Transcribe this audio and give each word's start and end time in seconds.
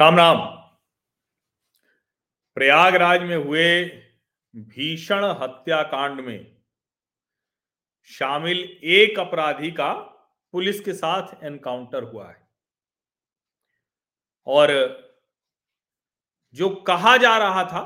राम 0.00 0.16
राम। 0.16 0.38
प्रयागराज 2.54 3.22
में 3.22 3.36
हुए 3.36 3.84
भीषण 4.56 5.24
हत्याकांड 5.24 6.20
में 6.20 6.56
शामिल 8.10 8.58
एक 8.84 9.18
अपराधी 9.18 9.70
का 9.70 9.92
पुलिस 10.54 10.80
के 10.80 10.92
साथ 10.92 11.44
एनकाउंटर 11.44 12.02
हुआ 12.02 12.28
है। 12.30 12.48
और 14.46 14.70
जो 16.54 16.70
कहा 16.82 17.16
जा 17.16 17.36
रहा 17.38 17.64
था 17.64 17.82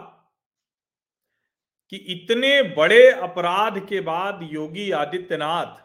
कि 1.91 1.97
इतने 1.97 2.63
बड़े 2.63 3.11
अपराध 3.11 3.89
के 3.89 4.01
बाद 4.01 4.41
योगी 4.43 4.91
आदित्यनाथ 4.91 5.83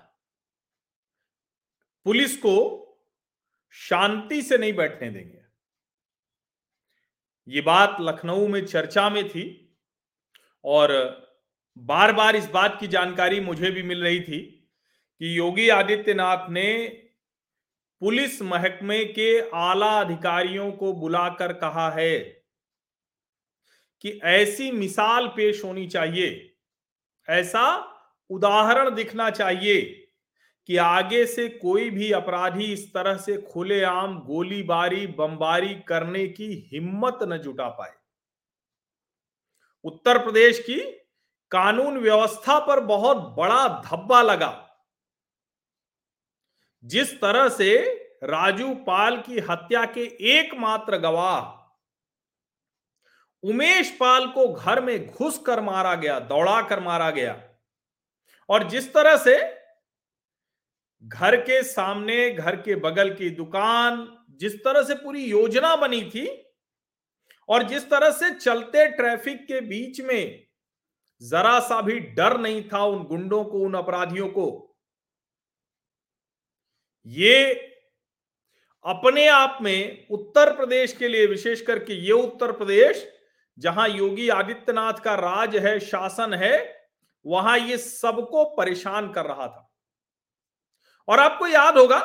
पुलिस 2.05 2.37
को 2.37 2.57
शांति 3.71 4.41
से 4.41 4.57
नहीं 4.57 4.73
बैठने 4.73 5.09
देंगे। 5.09 5.36
ये 7.47 7.61
बात 7.61 7.97
लखनऊ 8.01 8.47
में 8.47 8.65
चर्चा 8.65 9.09
में 9.09 9.29
थी 9.29 9.75
और 10.63 10.91
बार 11.77 12.11
बार 12.13 12.35
इस 12.35 12.49
बात 12.49 12.77
की 12.79 12.87
जानकारी 12.87 13.39
मुझे 13.39 13.71
भी 13.71 13.83
मिल 13.83 14.03
रही 14.03 14.19
थी 14.19 14.39
कि 15.21 15.37
योगी 15.37 15.69
आदित्यनाथ 15.69 16.49
ने 16.49 16.87
पुलिस 18.01 18.41
महकमे 18.41 19.05
के 19.05 19.49
आला 19.49 19.99
अधिकारियों 19.99 20.71
को 20.71 20.93
बुलाकर 20.93 21.53
कहा 21.53 21.89
है 21.89 22.19
कि 24.03 24.19
ऐसी 24.23 24.71
मिसाल 24.71 25.27
पेश 25.27 25.63
होनी 25.63 25.87
चाहिए, 25.87 26.55
ऐसा 27.27 27.93
उदाहरण 28.29 28.95
दिखना 28.95 29.29
चाहिए। 29.29 30.06
कि 30.69 30.77
आगे 30.77 31.25
से 31.25 31.47
कोई 31.49 31.89
भी 31.89 32.11
अपराधी 32.11 32.63
इस 32.63 32.93
तरह 32.93 33.17
से 33.17 33.37
खुलेआम 33.41 34.19
गोलीबारी, 34.19 35.07
बमबारी 35.07 35.73
करने 35.87 36.27
की 36.27 36.69
हिम्मत 36.73 37.19
न 37.23 37.37
जुटा 37.37 37.69
पाए। 37.69 37.93
उत्तर 39.85 40.17
प्रदेश 40.23 40.59
की 40.59 40.79
कानून 41.51 41.97
व्यवस्था 41.97 42.59
पर 42.59 42.79
बहुत 42.79 43.17
बड़ा 43.37 43.67
धब्बा 43.85 44.21
लगा। 44.21 44.51
जिस 46.83 47.21
तरह 47.21 47.49
से 47.49 47.77
राजू 48.23 48.73
पाल 48.87 49.17
की 49.21 49.39
हत्या 49.39 49.85
के 49.85 50.03
एकमात्र 50.29 50.97
गवाह 50.97 51.55
उमेश 53.43 53.89
पाल 53.99 54.27
को 54.27 54.47
घर 54.53 54.81
में 54.81 55.07
घुस 55.07 55.37
कर 55.37 55.61
मारा 55.61 55.95
गया, 55.95 56.19
दौड़ा 56.19 56.61
कर 56.61 56.79
मारा 56.79 57.09
गया 57.11 57.41
और 58.49 58.69
जिस 58.69 58.93
तरह 58.93 59.17
से 59.17 59.37
घर 61.03 61.35
के 61.35 61.61
सामने, 61.63 62.29
घर 62.29 62.55
के 62.55 62.75
बगल 62.75 63.13
की 63.13 63.29
दुकान, 63.29 64.07
जिस 64.39 64.55
तरह 64.63 64.83
से 64.83 64.95
पूरी 64.95 65.23
योजना 65.25 65.75
बनी 65.75 66.01
थी 66.01 66.27
और 67.49 67.63
जिस 67.63 67.89
तरह 67.89 68.11
से 68.11 68.29
चलते 68.31 68.87
ट्रैफ़िक 68.87 69.45
के 69.47 69.61
बीच 69.61 70.01
में 70.01 70.47
जरा 71.21 71.59
सा 71.59 71.81
भी 71.81 71.99
डर 71.99 72.37
नहीं 72.37 72.61
था 72.63 72.83
उन 72.83 73.03
गुंडों 73.03 73.43
को, 73.43 73.59
उन 73.59 73.73
अपराधियों 73.73 74.27
को। 74.27 74.75
ये 77.05 77.53
अपने 78.85 79.27
आप 79.27 79.57
में 79.61 80.07
उत्तर 80.11 80.55
प्रदेश 80.55 80.93
के 80.93 81.07
लिए 81.07 81.25
विशेष 81.25 81.61
करके 81.61 81.93
ये 81.93 82.11
उत्तर 82.11 82.51
प्रदेश, 82.51 83.07
जहाँ 83.57 83.87
योगी 83.89 84.29
आदित्यनाथ 84.29 84.93
का 84.93 85.15
राज 85.15 85.55
है, 85.55 85.79
शासन 85.79 86.33
है, 86.33 86.87
वहाँ 87.25 87.57
ये 87.59 87.77
सबको 87.77 88.43
परेशान 88.55 89.11
कर 89.11 89.25
रहा 89.25 89.47
था। 89.47 89.66
और 91.07 91.19
आपको 91.19 91.47
याद 91.47 91.77
होगा 91.77 91.99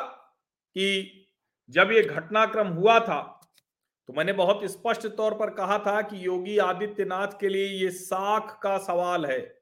कि 0.75 1.27
जब 1.69 1.91
ये 1.91 2.03
घटनाक्रम 2.03 2.67
हुआ 2.67 2.99
था 2.99 3.39
तो 4.07 4.13
मैंने 4.13 4.33
बहुत 4.33 4.65
स्पष्ट 4.65 5.07
तौर 5.07 5.33
पर 5.33 5.49
कहा 5.49 5.79
था 5.79 6.01
कि 6.01 6.25
योगी 6.25 6.57
आदित्यनाथ 6.57 7.27
के 7.27 7.49
लिए 7.49 7.67
ये 7.67 7.89
साख 7.91 8.59
का 8.63 8.77
सवाल 8.77 9.25
है। 9.25 9.61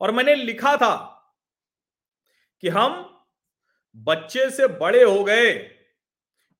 और 0.00 0.12
मैंने 0.12 0.34
लिखा 0.34 0.76
था 0.76 0.94
कि 2.60 2.68
हम 2.68 3.22
बच्चे 3.96 4.50
से 4.50 4.66
बड़े 4.66 5.02
हो 5.02 5.24
गए 5.24 5.76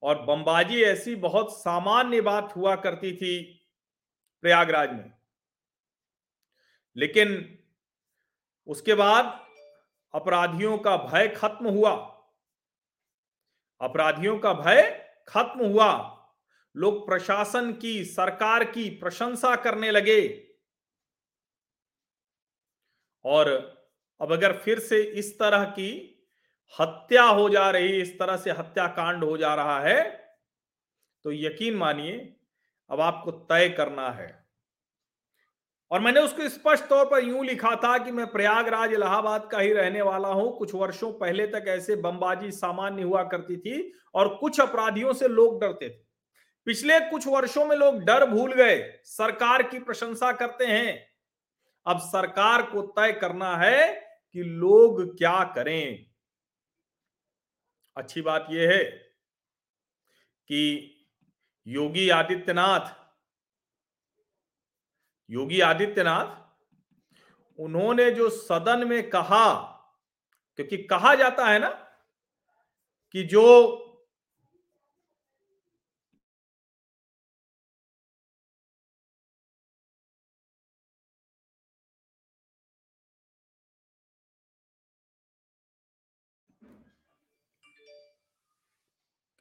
और 0.02 0.22
बमबाजी 0.22 0.82
ऐसी 0.82 1.16
बहुत 1.16 1.58
सामान्य 1.58 2.20
बात 2.20 2.56
हुआ 2.56 2.76
करती 2.76 3.16
थी 3.16 3.42
प्रयागराज 4.42 4.92
में। 4.92 5.12
लेकिन 6.96 7.58
उसके 8.66 8.94
बाद 8.94 9.45
अपराधियों 10.14 10.78
का 10.78 10.96
भय 10.96 11.28
खत्म 11.28 11.68
हुआ। 11.68 11.92
अपराधियों 13.80 14.38
का 14.38 14.52
भय 14.52 14.82
खत्म 15.28 15.66
हुआ। 15.66 16.12
लोग 16.76 17.06
प्रशासन 17.06 17.72
की, 17.72 18.04
सरकार 18.04 18.64
की 18.64 18.90
प्रशंसा 18.90 19.56
करने 19.56 19.90
लगे। 19.90 20.48
और 23.24 23.48
अब 24.20 24.32
अगर 24.32 24.56
फिर 24.56 24.78
से 24.78 25.02
इस 25.02 25.38
तरह 25.38 25.64
की 25.64 26.12
हत्या 26.80 27.24
हो 27.24 27.48
जा 27.48 27.70
रही 27.70 28.00
इस 28.02 28.18
तरह 28.18 28.36
से 28.36 28.50
हत्याकांड 28.50 29.24
हो 29.24 29.36
जा 29.36 29.54
रहा 29.54 29.80
है 29.80 30.02
तो 31.24 31.32
यकीन 31.32 31.76
मानिए, 31.76 32.36
अब 32.90 33.00
आपको 33.00 33.30
तय 33.30 33.68
करना 33.68 34.10
है। 34.10 34.45
और 35.90 36.00
मैंने 36.00 36.20
उसको 36.20 36.48
स्पष्ट 36.48 36.84
तौर 36.84 37.04
पर 37.04 37.24
यूँ 37.24 37.44
लिखा 37.44 37.74
था 37.76 37.98
कि 37.98 38.10
मैं 38.10 38.26
प्रयागराज 38.26 38.92
इलाहाबाद 38.92 39.48
का 39.52 39.58
ही 39.58 39.72
रहने 39.72 40.02
वाला 40.02 40.28
हूँ। 40.28 40.58
कुछ 40.58 40.74
वर्षों 40.74 41.12
पहले 41.12 41.46
तक 41.46 41.64
ऐसे 41.68 41.96
बमबाजी 41.96 42.50
सामान्य 42.50 43.02
हुआ 43.02 43.22
करती 43.22 43.56
थी 43.56 43.92
और 44.14 44.36
कुछ 44.36 44.60
अपराधियों 44.60 45.12
से 45.12 45.28
लोग 45.28 45.60
डरते 45.60 45.88
थे। 45.88 46.04
पिछले 46.66 47.00
कुछ 47.00 47.26
वर्षों 47.26 47.64
में 47.64 47.76
लोग 47.76 48.00
डर 48.00 48.26
भूल 48.26 48.52
गए। 48.52 49.00
सरकार 49.04 49.62
की 49.62 49.78
प्रशंसा 49.78 50.32
करते 50.32 50.66
हैं। 50.66 51.08
अब 51.86 51.98
सरकार 51.98 52.62
को 52.62 52.82
तय 52.82 53.12
करना 53.12 53.56
है 53.56 53.86
कि 54.32 54.42
लोग 54.42 55.18
क्या 55.18 55.42
करें। 55.44 56.06
अच्छी 57.96 58.22
बात 58.22 58.46
यह 58.50 58.70
है 58.70 58.84
कि 60.50 60.92
योगी 61.66 62.08
आदित्यनाथ 62.10 63.05
योगी 65.30 65.60
आदित्यनाथ, 65.60 66.46
उन्होंने 67.60 68.10
जो 68.10 68.30
सदन 68.30 68.88
में 68.88 69.10
कहा, 69.10 69.54
क्योंकि 70.56 70.76
कहा 70.76 71.14
जाता 71.14 71.46
है 71.46 71.58
ना, 71.58 71.68
कि 73.10 73.22
जो 73.22 73.82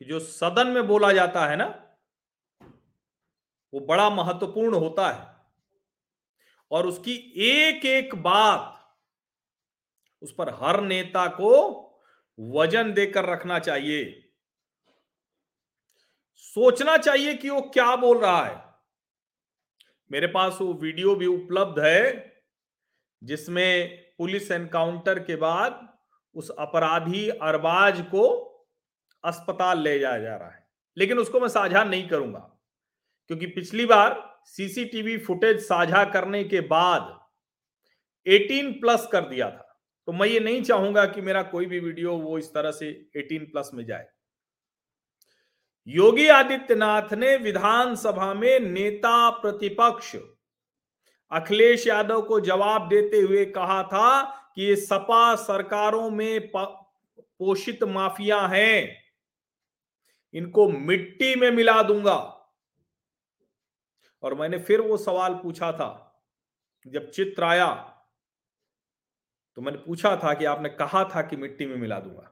कि 0.01 0.05
जो 0.05 0.19
सदन 0.19 0.67
में 0.67 0.87
बोला 0.87 1.11
जाता 1.11 1.45
है 1.45 1.55
ना, 1.55 1.65
वो 3.73 3.79
बड़ा 3.79 4.09
महत्वपूर्ण 4.09 4.75
होता 4.75 5.09
है। 5.11 5.34
और 6.71 6.87
उसकी 6.87 7.15
एक 7.47 7.85
एक 7.85 8.15
बात, 8.15 8.71
उस 10.21 10.33
पर 10.37 10.49
हर 10.53 10.81
नेता 10.81 11.25
को 11.27 11.51
वज़न 12.39 12.93
देकर 12.93 13.25
रखना 13.25 13.59
चाहिए। 13.59 14.21
सोचना 16.33 16.97
चाहिए 16.97 17.33
कि 17.33 17.49
वो 17.49 17.61
क्या 17.63 17.95
बोल 17.95 18.17
रहा 18.17 18.45
है। 18.45 18.63
मेरे 20.11 20.27
पास 20.27 20.57
वो 20.61 20.73
वीडियो 20.73 21.15
भी 21.15 21.25
उपलब्ध 21.25 21.79
है, 21.79 22.33
जिसमें 23.21 23.97
पुलिस 24.17 24.51
एनकाउंटर 24.51 25.19
के 25.19 25.35
बाद 25.35 25.87
उस 26.35 26.49
अपराधी 26.49 27.27
अरबाज 27.29 28.01
को 28.01 28.27
अस्पताल 29.23 29.79
ले 29.79 29.97
जाया 29.99 30.19
जा 30.19 30.35
रहा 30.35 30.49
है। 30.49 30.67
लेकिन 30.97 31.19
उसको 31.19 31.39
मैं 31.39 31.47
साझा 31.47 31.83
नहीं 31.83 32.07
करूँगा, 32.09 32.39
क्योंकि 33.29 33.45
पिछली 33.45 33.85
बार 33.85 34.13
सीसीटीवी 34.45 35.17
फुटेज 35.17 35.59
साझा 35.59 36.03
करने 36.05 36.43
के 36.43 36.59
बाद 36.61 37.19
18 38.27 38.71
प्लस 38.81 39.07
कर 39.11 39.21
दिया 39.21 39.49
था। 39.49 39.81
तो 40.05 40.11
मैं 40.11 40.27
ये 40.27 40.39
नहीं 40.39 40.61
चाहूँगा 40.61 41.05
कि 41.05 41.21
मेरा 41.21 41.43
कोई 41.43 41.65
भी 41.65 41.79
वीडियो 41.79 42.17
वो 42.17 42.37
इस 42.37 42.53
तरह 42.53 42.71
से 42.71 43.09
18 43.17 43.51
प्लस 43.51 43.71
में 43.73 43.85
जाए। 43.85 44.07
योगी 45.87 46.27
आदित्यनाथ 46.27 47.13
ने 47.13 47.37
विधानसभा 47.37 48.33
में 48.33 48.59
नेता 48.59 49.29
प्रतिपक्ष 49.29 50.15
अखिलेश 51.31 51.87
यादव 51.87 52.21
को 52.21 52.39
जवाब 52.39 52.87
देते 52.89 53.17
हुए 53.17 53.45
कहा 53.45 53.83
था 53.83 54.23
कि 54.55 54.61
ये 54.61 54.75
सपा 54.75 55.35
सरकारों 55.35 56.09
में 56.09 56.51
पोषित 56.55 57.83
माफिया 57.83 58.41
हैं। 58.41 59.03
इनको 60.33 60.69
मिट्टी 60.69 61.35
में 61.35 61.51
मिला 61.51 61.83
दूँगा। 61.83 62.34
और 64.25 64.33
मैंने 64.33 64.57
फिर 64.59 64.81
वो 64.81 64.97
सवाल 64.97 65.33
पूछा 65.33 65.71
था। 65.71 66.21
जब 66.87 67.09
चित्र 67.11 67.43
आया 67.43 67.91
तो 69.55 69.61
मैंने 69.61 69.77
पूछा 69.77 70.15
था 70.15 70.33
कि 70.33 70.45
आपने 70.45 70.69
कहा 70.69 71.03
था 71.03 71.21
कि 71.21 71.35
मिट्टी 71.35 71.65
में 71.65 71.75
मिला 71.75 71.99
दूँगा। 71.99 72.31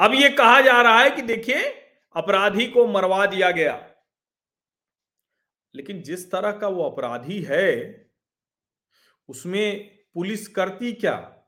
अब 0.00 0.14
ये 0.14 0.30
कहा 0.30 0.60
जा 0.60 0.82
रहा 0.82 1.00
है 1.00 1.10
कि 1.10 1.22
देखिए, 1.22 1.62
अपराधी 2.14 2.66
को 2.66 2.86
मरवा 2.86 3.26
दिया 3.26 3.50
गया। 3.50 3.90
लेकिन 5.74 6.02
जिस 6.02 6.30
तरह 6.32 6.52
का 6.52 6.68
वो 6.68 6.90
अपराधी 6.90 7.42
है, 7.42 8.10
उसमें 9.28 9.90
पुलिस 10.14 10.48
करती 10.48 10.92
क्या? 10.92 11.44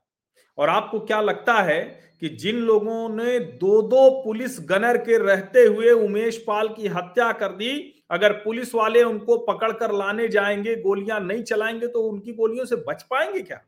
और 0.59 0.69
आपको 0.69 1.01
क्या 1.01 1.21
लगता 1.21 1.55
है 1.55 1.83
कि 2.21 2.29
जिन 2.29 2.57
लोगों 2.57 3.09
ने 3.09 3.39
दो 3.39 3.83
दो 3.83 4.23
पुलिस 4.25 4.59
गनर 4.61 4.97
के 4.99 5.19
रहते 5.19 5.63
हुए 5.63 5.91
उमेश 5.91 6.45
पाल 6.47 6.69
की 6.69 6.87
हत्या 6.87 7.33
कर 7.33 7.53
दी 7.53 7.96
अगर 8.11 8.33
पुलिस 8.33 8.75
वाले 8.75 9.03
उनको 9.03 9.39
पकड़कर 9.39 9.93
लाने 9.93 10.29
जाएँगे, 10.29 10.77
गोलियाँ 10.77 11.21
नहीं 11.21 11.43
चलाएँगे 11.43 11.87
तो 11.87 12.03
उनकी 12.03 12.33
गोलियों 12.33 12.65
से 12.65 12.77
बच 12.77 13.03
पाएँगे 13.03 13.43
क्या? 13.43 13.61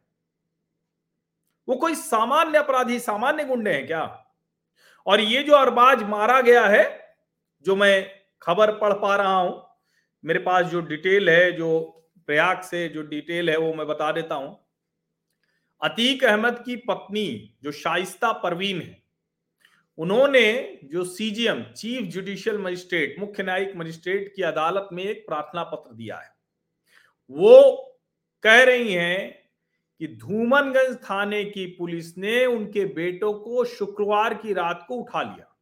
वो 1.69 1.77
कोई 1.77 1.95
सामान्य 1.95 2.59
अपराधी, 2.59 2.99
सामान्य 2.99 3.45
गुंडे 3.45 3.73
हैं 3.73 3.87
क्या? 3.87 4.25
और 5.07 5.21
ये 5.21 5.43
जो 5.43 5.55
अरबाज 5.55 6.03
मारा 6.03 6.41
गया 6.41 6.67
है, 6.67 7.17
जो 7.67 7.77
मैं 7.77 8.11
खबर 8.43 8.71
पढ़ 8.71 8.93
पा 8.93 9.17
रहा 9.17 9.37
हूँ, 9.37 9.67
मेरे 10.25 10.39
पास 10.39 10.67
जो 10.67 10.81
डिटेल 10.81 11.31
है, 11.31 11.53
जो 11.53 11.81
प्रयाग 12.27 12.61
से 12.61 12.89
जो 12.89 13.03
डिटेल 13.03 13.51
है, 13.51 13.57
वो 13.57 13.75
मैं 13.75 13.87
बता 13.87 14.13
देता 14.13 14.35
हूँ। 14.35 14.61
अतीक 15.83 16.25
अहमद 16.25 16.63
की 16.67 16.77
पत्नी, 16.77 17.57
जो 17.63 17.73
शाइस्ता 17.73 18.33
परवीन 18.33 18.81
है 18.83 19.08
उन्होंने 19.99 20.79
जो 20.85 21.05
सीजीएम 21.05 21.63
चीफ 21.63 22.03
जुडिशियल 22.03 22.59
मजिस्ट्रेट 22.59 23.17
मुख्य 23.19 23.43
न्यायिक 23.43 23.77
मजिस्ट्रेट 23.77 24.33
की 24.37 24.43
अदालत 24.43 24.89
में 24.93 25.05
एक 25.05 25.27
प्रार्थना 25.27 25.63
पत्र 25.63 25.95
दिया 25.95 26.17
है। 26.17 26.35
वो 27.31 27.75
कह 28.43 28.63
रही 28.63 28.93
हैं 28.93 29.49
कि 29.99 30.09
धूमनगंज 30.09 30.97
थाने 30.97 31.45
की 31.45 31.67
पुलिस 31.67 32.19
ने 32.19 32.47
उनके 32.47 32.85
बेटों 32.85 33.33
को 33.33 33.65
शुक्रवार 33.65 34.35
की 34.35 34.53
रात 34.53 34.85
को 34.89 34.95
उठा 34.95 35.23
लिया। 35.23 35.57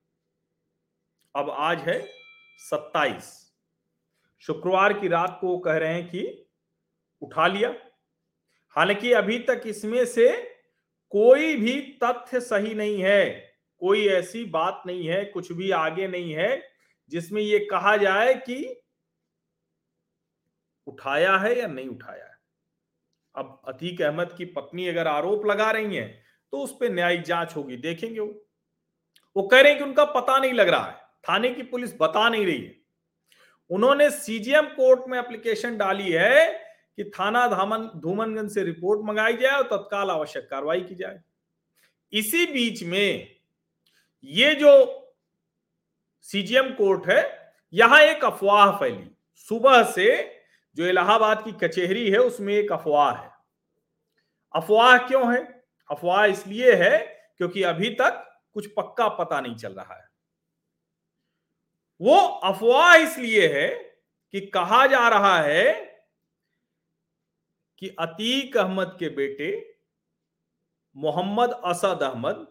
अब 1.37 1.51
आज 1.51 1.79
है 1.79 2.09
सत्ताईस। 2.59 3.53
शुक्रवार 4.39 4.93
की 4.93 5.09
रात 5.09 5.39
को 5.41 5.59
कह 5.59 5.77
रहे 5.77 5.95
हैं 5.95 6.09
कि 6.09 6.47
उठा 7.23 7.47
लिया। 7.47 7.75
हालाँकि 8.69 9.13
अभी 9.13 9.39
तक 9.39 9.63
इसमें 9.67 10.07
से 10.07 10.57
कोई 11.11 11.57
भी 11.57 11.99
तथ्य 12.05 12.41
सही 12.41 12.75
नहीं 12.75 13.03
है। 13.03 13.46
कोई 13.83 14.07
ऐसी 14.09 14.45
बात 14.47 14.83
नहीं 14.87 15.07
है, 15.09 15.25
कुछ 15.25 15.53
भी 15.53 15.71
आगे 15.71 16.09
नहीं 16.09 16.33
है, 16.33 16.63
जिसमें 17.13 17.41
ये 17.43 17.59
कहा 17.71 17.97
जाए 17.97 18.35
कि 18.37 18.83
उठाया 20.87 21.37
है 21.37 21.59
या 21.59 21.67
नहीं 21.67 21.89
उठाया 21.89 22.25
है। 22.25 22.35
अब 23.35 23.61
अतीक 23.69 24.03
अहमद 24.03 24.33
की 24.33 24.45
पत्नी 24.47 24.87
अगर 24.89 25.07
आरोप 25.07 25.47
लगा 25.47 25.71
रही 25.71 25.97
है 25.97 26.07
तो 26.53 26.59
उस 26.59 26.73
पर 26.73 26.93
न्यायिक 26.93 27.23
जाँच 27.23 27.55
होगी, 27.57 27.77
देखेंगे 27.77 28.21
वो। 28.21 28.27
वो 29.37 29.43
कह 29.43 29.61
रहे 29.61 29.71
हैं 29.73 29.79
कि 29.79 29.85
उनका 29.85 30.05
पता 30.07 30.39
नहीं 30.39 30.53
लग 30.53 30.69
रहा 30.69 30.87
है, 30.87 30.95
थाने 31.25 31.51
की 31.51 31.63
पुलिस 31.65 31.95
बता 32.01 32.29
नहीं 32.29 32.47
रही 32.47 32.61
है। 32.61 32.75
उन्होंने 33.71 34.09
सीजीएम 34.11 34.67
कोर्ट 34.67 35.09
में 35.09 35.19
एप्लीकेशन 35.19 35.77
डाली 35.77 36.13
है 36.13 36.47
कि 36.99 37.05
थाना 37.11 37.47
धामन, 37.49 37.91
धूमनगंज 37.97 38.55
से 38.55 38.63
रिपोर्ट 38.65 39.01
मंगाई 39.05 39.37
जाए 39.37 39.53
और 39.53 39.63
तत्काल 39.69 40.11
आवश्यक 40.11 40.49
कार्रवाई 40.51 40.81
की 40.81 40.95
जाए। 40.95 41.21
इसी 42.13 42.47
बीच 42.47 42.83
में 42.85 43.36
ये 44.25 44.55
जो 44.55 44.73
सीजीएम 46.21 46.73
कोर्ट 46.75 47.09
है, 47.09 47.53
यहाँ 47.73 48.01
एक 48.01 48.25
अफवाह 48.25 48.79
फैली। 48.79 49.11
सुबह 49.35 49.83
से 49.93 50.07
जो 50.77 50.87
इलाहाबाद 50.87 51.45
की 51.45 51.53
कचहरी 51.53 52.11
है, 52.11 52.19
उसमें 52.19 52.55
एक 52.55 52.73
अफवाह 52.73 53.23
है। 53.23 53.31
अफवाह 54.55 54.97
क्यों 54.99 55.33
है? 55.35 55.43
अफवाह 55.91 56.25
इसलिए 56.25 56.75
है 56.75 56.99
क्योंकि 57.39 57.63
अभी 57.63 57.91
तक 57.91 58.23
कुछ 58.55 58.67
पक्का 58.77 59.09
पता 59.09 59.41
नहीं 59.41 59.57
चल 59.57 59.73
रहा 59.73 59.95
है। 59.95 60.09
वो 62.01 62.17
अफवाह 62.17 62.95
इसलिए 62.95 63.47
है 63.55 63.69
कि 64.35 64.41
कहा 64.47 64.87
जा 64.87 65.09
रहा 65.09 65.37
है 65.43 65.73
कि 67.79 67.89
अतीक 67.99 68.57
अहमद 68.57 68.97
के 68.99 69.09
बेटे 69.09 69.51
मोहम्मद 70.97 71.51
असद 71.65 72.03
अहमद, 72.03 72.47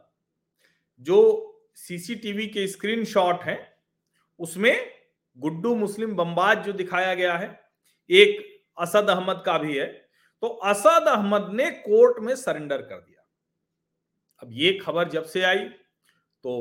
जो 1.01 1.54
सीसीटीवी 1.77 2.47
के 2.47 2.67
स्क्रीनशॉट 2.67 3.43
हैं। 3.43 3.59
उसमें 4.39 4.91
गुड्डू 5.37 5.75
मुस्लिम 5.75 6.15
बम्बाज 6.15 6.65
जो 6.65 6.73
दिखाया 6.73 7.13
गया 7.13 7.37
है, 7.37 7.47
एक 8.09 8.43
असद 8.77 9.09
अहमद 9.09 9.43
का 9.45 9.57
भी 9.57 9.77
है 9.77 9.85
तो 10.43 10.47
असद 10.47 11.07
अहमद 11.07 11.49
ने 11.53 11.69
कोर्ट 11.71 12.19
में 12.19 12.35
सरेंडर 12.35 12.81
कर 12.81 12.95
दिया। 12.95 13.23
अब 14.41 14.49
ये 14.53 14.71
खबर 14.79 15.09
जब 15.09 15.23
से 15.25 15.43
आई 15.43 15.63
तो 16.43 16.53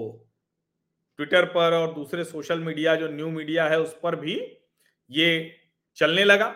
ट्विटर 1.18 1.44
पर 1.46 1.72
और 1.72 1.92
दूसरे 1.94 2.24
सोशल 2.24 2.60
मीडिया, 2.60 2.94
जो 2.96 3.08
न्यू 3.08 3.28
मीडिया 3.30 3.68
है, 3.68 3.80
उस 3.80 3.96
पर 4.02 4.16
भी 4.16 4.34
ये 5.10 5.56
चलने 5.98 6.24
लगा। 6.24 6.54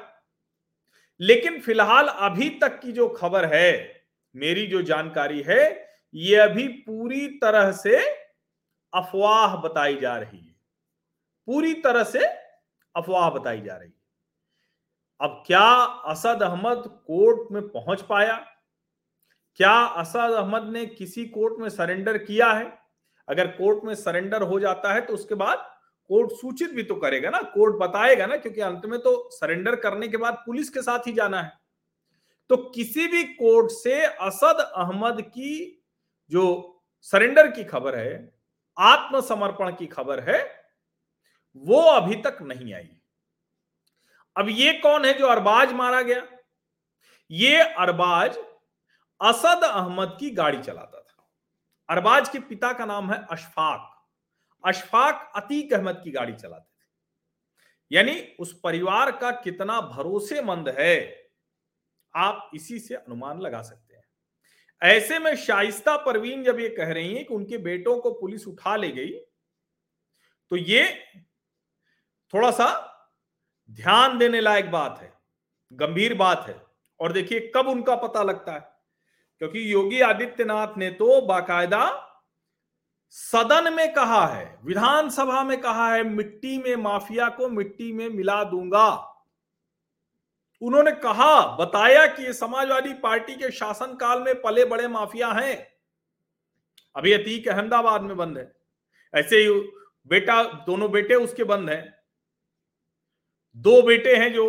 लेकिन 1.20 1.60
फ़िलहाल 1.60 2.06
अभी 2.06 2.48
तक 2.60 2.80
की 2.80 2.92
जो 2.92 3.08
खबर 3.10 3.44
है, 3.46 4.02
मेरी 4.34 4.66
जो 4.66 4.82
जानकारी 4.82 5.42
है, 5.42 5.88
ये 6.14 6.36
अभी 6.36 6.66
पूरी 6.68 7.26
तरह 7.38 7.70
से 7.74 7.98
अफवाह 8.92 9.56
बताई 9.58 9.96
जा 9.96 10.16
रही 10.16 10.38
है। 10.38 10.54
पूरी 11.48 11.74
तरह 11.76 12.04
से 12.04 12.24
अफवाह 12.94 13.30
बताई 13.30 13.60
जा 13.60 13.76
रही 13.76 13.88
है। 13.88 13.96
अब 15.20 15.42
क्या 15.46 15.68
असद 16.06 16.42
अहमद 16.42 16.82
कोर्ट 17.06 17.52
में 17.52 17.62
पहुँच 17.68 18.02
पाया? 18.02 18.36
क्या 19.60 19.72
असद 19.72 20.32
अहमद 20.32 20.70
ने 20.72 20.84
किसी 20.86 21.24
कोर्ट 21.26 21.58
में 21.60 21.68
सरेंडर 21.68 22.18
किया 22.18 22.52
है? 22.52 22.66
अगर 23.28 23.46
कोर्ट 23.48 23.84
में 23.84 23.94
सरेंडर 23.94 24.42
हो 24.42 24.60
जाता 24.60 24.92
है 24.94 25.00
तो 25.00 25.14
उसके 25.14 25.34
बाद 25.34 25.66
कोर्ट 26.10 26.30
सूचित 26.32 26.72
भी 26.72 26.82
तो 26.82 26.94
करेगा 26.94 27.30
ना, 27.30 27.40
कोर्ट 27.44 27.74
बताएगा 27.76 28.26
ना, 28.26 28.36
क्योंकि 28.36 28.60
अंत 28.60 28.86
में 28.86 28.98
तो 29.00 29.28
सरेंडर 29.32 29.76
करने 29.76 30.08
के 30.08 30.16
बाद 30.16 30.42
पुलिस 30.46 30.70
के 30.70 30.82
साथ 30.82 31.06
ही 31.06 31.12
जाना 31.12 31.42
है। 31.42 31.52
तो 32.50 32.56
किसी 32.74 33.06
भी 33.06 33.22
कोर्ट 33.24 33.70
से 33.72 34.04
असद 34.04 34.60
अहमद 34.76 35.20
की 35.22 35.84
जो 36.30 36.44
सरेंडर 37.02 37.50
की 37.50 37.64
खबर 37.64 37.96
है 37.96 38.37
आत्मसमर्पण 38.78 39.74
की 39.76 39.86
खबर 39.86 40.20
है, 40.20 40.38
वो 41.56 41.80
अभी 41.82 42.16
तक 42.16 42.38
नहीं 42.42 42.74
आई। 42.74 42.90
अब 44.36 44.48
ये 44.48 44.72
कौन 44.72 45.04
है 45.04 45.12
जो 45.12 45.26
अरबाज 45.26 45.72
मारा 45.72 46.02
गया? 46.02 46.26
ये 47.30 47.62
अरबाज 47.62 48.38
असद 49.20 49.64
अहमद 49.64 50.16
की 50.20 50.30
गाड़ी 50.30 50.58
चलाता 50.58 51.00
था। 51.00 51.28
अरबाज 51.88 52.28
के 52.28 52.38
पिता 52.40 52.72
का 52.72 52.84
नाम 52.84 53.10
है 53.12 53.18
अशफाक। 53.30 53.94
अशफाक 54.64 55.32
अतीक 55.36 55.72
अहमद 55.72 56.00
की 56.04 56.10
गाड़ी 56.10 56.32
चलाते 56.32 56.64
थे। 56.64 57.96
यानी 57.96 58.20
उस 58.40 58.60
परिवार 58.60 59.10
का 59.10 59.30
कितना 59.30 59.80
भरोसेमंद 59.80 60.68
है, 60.68 61.30
आप 62.14 62.50
इसी 62.54 62.78
से 62.78 62.94
अनुमान 62.94 63.40
लगा 63.40 63.62
सकते 63.62 63.87
ऐसे 64.82 65.18
में 65.18 65.34
शाइस्ता 65.36 65.96
परवीन 65.96 66.42
जब 66.44 66.60
ये 66.60 66.68
कह 66.68 66.92
रही 66.92 67.14
हैं 67.14 67.24
कि 67.24 67.34
उनके 67.34 67.58
बेटों 67.58 67.98
को 67.98 68.10
पुलिस 68.10 68.46
उठा 68.48 68.76
ले 68.76 68.90
गई 68.90 69.10
तो 70.50 70.56
ये 70.56 70.84
थोड़ा 72.34 72.50
सा 72.50 72.66
ध्यान 73.70 74.18
देने 74.18 74.40
लायक 74.40 74.70
बात 74.70 74.98
है, 75.02 75.12
गंभीर 75.72 76.14
बात 76.14 76.44
है। 76.48 76.54
और 77.00 77.12
देखिए 77.12 77.52
कब 77.56 77.68
उनका 77.68 77.96
पता 77.96 78.22
लगता 78.22 78.52
है, 78.52 78.60
क्योंकि 79.40 79.72
योगी 79.72 80.00
आदित्यनाथ 80.00 80.78
ने 80.78 80.90
तो 80.90 81.20
बाकायदा 81.20 82.04
सदन 83.14 83.72
में 83.72 83.92
कहा 83.92 84.26
है, 84.26 84.58
विधानसभा 84.64 85.42
में 85.44 85.60
कहा 85.60 85.92
है, 85.94 86.02
मिट्टी 86.04 86.56
में, 86.58 86.74
माफिया 86.76 87.28
को 87.28 87.48
मिट्टी 87.48 87.92
में 87.92 88.08
मिला 88.08 88.42
दूँगा। 88.44 88.88
उन्होंने 90.62 90.92
कहा, 90.92 91.56
बताया 91.56 92.06
कि 92.06 92.32
समाजवादी 92.32 92.94
पार्टी 92.94 93.34
के 93.34 93.50
शासनकाल 93.50 94.22
में 94.22 94.34
पले 94.42 94.64
बड़े 94.64 94.88
माफिया 94.88 95.28
हैं। 95.28 95.56
अभी 96.96 97.12
अतीक 97.12 97.48
अहमदाबाद 97.48 98.02
में 98.02 98.16
बंद 98.16 98.38
है। 98.38 98.52
ऐसे 99.14 99.36
ही 99.36 99.60
बेटा, 100.06 100.42
दोनों 100.42 100.90
बेटे 100.90 101.14
उसके 101.14 101.44
बंद 101.44 101.70
हैं। 101.70 102.02
दो 103.56 103.82
बेटे 103.82 104.16
हैं 104.16 104.32
जो, 104.32 104.46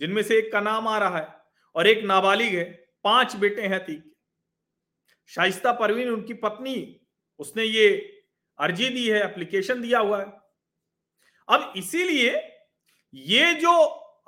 जिनमें 0.00 0.22
से 0.22 0.38
एक 0.38 0.52
का 0.52 0.60
नाम 0.60 0.88
आ 0.88 0.98
रहा 0.98 1.18
है 1.18 1.28
और 1.74 1.86
एक 1.86 2.04
नाबालिग 2.04 2.54
है। 2.54 2.64
पाँच 3.04 3.36
बेटे 3.36 3.62
हैं 3.62 3.78
अतीक 3.80 4.12
शाइस्ता 5.26 5.72
परवीन, 5.72 6.08
उनकी 6.08 6.34
पत्नी, 6.34 7.00
उसने 7.38 7.64
ये 7.64 7.88
अर्जी 8.58 8.88
दी 8.88 9.08
है, 9.08 9.22
एप्लीकेशन 9.24 9.82
दिया 9.82 9.98
हुआ 9.98 10.20
है। 10.20 10.26
अब 11.48 11.72
इसीलिए 11.76 12.52
ये 13.14 13.54
जो 13.54 13.72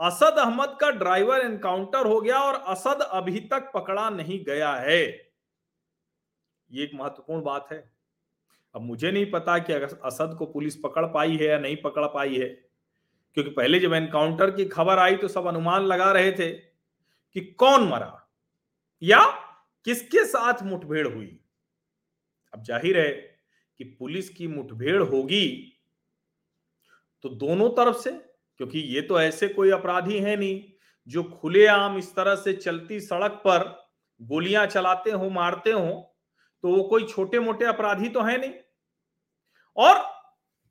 असद 0.00 0.38
अहमद 0.38 0.76
का 0.80 0.90
ड्राइवर 0.92 1.40
एनकाउंटर 1.40 2.06
हो 2.06 2.20
गया 2.20 2.38
और 2.40 2.54
असद 2.68 3.00
अभी 3.02 3.40
तक 3.48 3.70
पकड़ा 3.74 4.08
नहीं 4.10 4.44
गया 4.44 4.72
है। 4.74 5.02
ये 6.70 6.84
एक 6.84 6.90
महत्वपूर्ण 6.94 7.42
बात 7.42 7.68
है। 7.72 7.78
अब 8.74 8.82
मुझे 8.82 9.10
नहीं 9.10 9.30
पता 9.30 9.58
कि 9.58 9.72
अगर 9.72 9.98
असद 10.04 10.34
को 10.38 10.46
पुलिस 10.46 10.76
पकड़ 10.76 11.04
पाई 11.06 11.36
है 11.36 11.46
या 11.46 11.58
नहीं 11.58 11.76
पकड़ 11.76 12.06
पाई 12.06 12.36
है, 12.36 12.48
क्योंकि 13.36 13.50
पहले 13.50 13.80
जब 13.80 13.94
एनकाउंटर 13.94 14.50
की 14.50 14.64
खबर 14.66 14.98
आई 14.98 15.16
तो 15.16 15.28
सब 15.28 15.46
अनुमान 15.46 15.82
लगा 15.84 16.10
रहे 16.12 16.32
थे 16.32 16.50
कि 16.50 17.40
कौन 17.58 17.88
मरा 17.88 18.12
या 19.02 19.24
किसके 19.86 20.24
साथ 20.26 20.62
मुठभेड़ 20.62 21.06
हुई। 21.06 21.38
अब 22.54 22.62
ज़ाहिर 22.64 22.98
है 22.98 23.10
कि 23.80 23.84
पुलिस 23.98 24.28
की 24.30 24.46
मुठभेड़ 24.48 25.02
होगी 25.02 25.46
तो 27.24 27.28
दोनों 27.36 27.68
तरफ़ 27.72 27.96
से 27.98 28.10
क्योंकि 28.58 28.78
ये 28.78 29.00
तो 29.00 29.20
ऐसे 29.20 29.48
कोई 29.48 29.70
अपराधी 29.70 30.18
है 30.18 30.36
नहीं 30.36 30.64
जो 31.06 31.22
खुलेआम 31.24 31.98
इस 31.98 32.14
तरह 32.14 32.34
से 32.34 32.52
चलती 32.52 33.00
सड़क 33.00 33.30
पर 33.30 33.88
गोलियाँ 34.22 34.66
चलाते 34.66 35.10
हो 35.10 35.30
मारते 35.30 35.70
हो 35.70 36.14
तो 36.62 36.68
वो 36.68 36.82
कोई 36.82 37.04
छोटे 37.04 37.40
मोटे 37.40 37.64
अपराधी 37.64 38.08
तो 38.08 38.22
है 38.22 38.40
नहीं। 38.40 38.52
और 39.76 40.04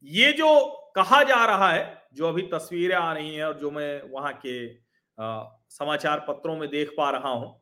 ये 0.01 0.31
जो 0.31 0.65
कहा 0.95 1.23
जा 1.23 1.45
रहा 1.45 1.71
है 1.71 2.07
जो 2.13 2.27
अभी 2.27 2.41
तस्वीरें 2.41 2.95
आ 2.95 3.13
रही 3.13 3.35
हैं 3.35 3.43
और 3.43 3.57
जो 3.59 3.71
मैं 3.71 4.11
वहाँ 4.11 4.33
के 4.45 4.75
आ, 5.21 5.43
समाचार 5.69 6.19
पत्रों 6.19 6.57
में 6.57 6.69
देख 6.69 6.93
पा 6.97 7.09
रहा 7.09 7.29
हूँ 7.29 7.61